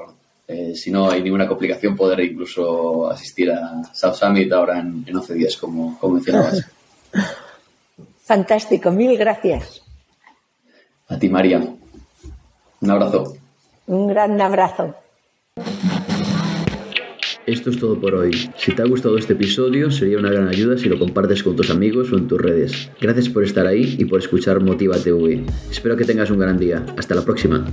eh, 0.47 0.75
si 0.75 0.91
no 0.91 1.09
hay 1.09 1.23
ninguna 1.23 1.47
complicación, 1.47 1.95
poder 1.95 2.19
incluso 2.19 3.09
asistir 3.09 3.51
a 3.51 3.83
South 3.93 4.13
Summit 4.13 4.51
ahora 4.51 4.79
en, 4.79 5.03
en 5.07 5.15
11 5.15 5.33
días, 5.33 5.57
como, 5.57 5.97
como 5.99 6.15
mencionabas. 6.15 6.65
Fantástico, 8.23 8.91
mil 8.91 9.17
gracias. 9.17 9.81
A 11.07 11.17
ti, 11.17 11.29
María. 11.29 11.61
Un 12.81 12.91
abrazo. 12.91 13.37
Un 13.87 14.07
gran 14.07 14.39
abrazo. 14.41 14.95
Esto 17.45 17.69
es 17.69 17.77
todo 17.77 17.99
por 17.99 18.15
hoy. 18.15 18.31
Si 18.57 18.71
te 18.73 18.81
ha 18.81 18.85
gustado 18.85 19.19
este 19.19 19.33
episodio, 19.33 19.91
sería 19.91 20.17
una 20.17 20.31
gran 20.31 20.47
ayuda 20.47 20.79
si 20.79 20.89
lo 20.89 20.97
compartes 20.97 21.43
con 21.43 21.55
tus 21.55 21.69
amigos 21.69 22.11
o 22.11 22.17
en 22.17 22.27
tus 22.27 22.41
redes. 22.41 22.89
Gracias 22.99 23.29
por 23.29 23.43
estar 23.43 23.67
ahí 23.67 23.95
y 23.99 24.05
por 24.05 24.19
escuchar 24.19 24.63
Motiva 24.63 24.97
TV. 24.97 25.43
Espero 25.69 25.95
que 25.95 26.05
tengas 26.05 26.31
un 26.31 26.39
gran 26.39 26.57
día. 26.57 26.83
Hasta 26.97 27.13
la 27.13 27.23
próxima. 27.23 27.63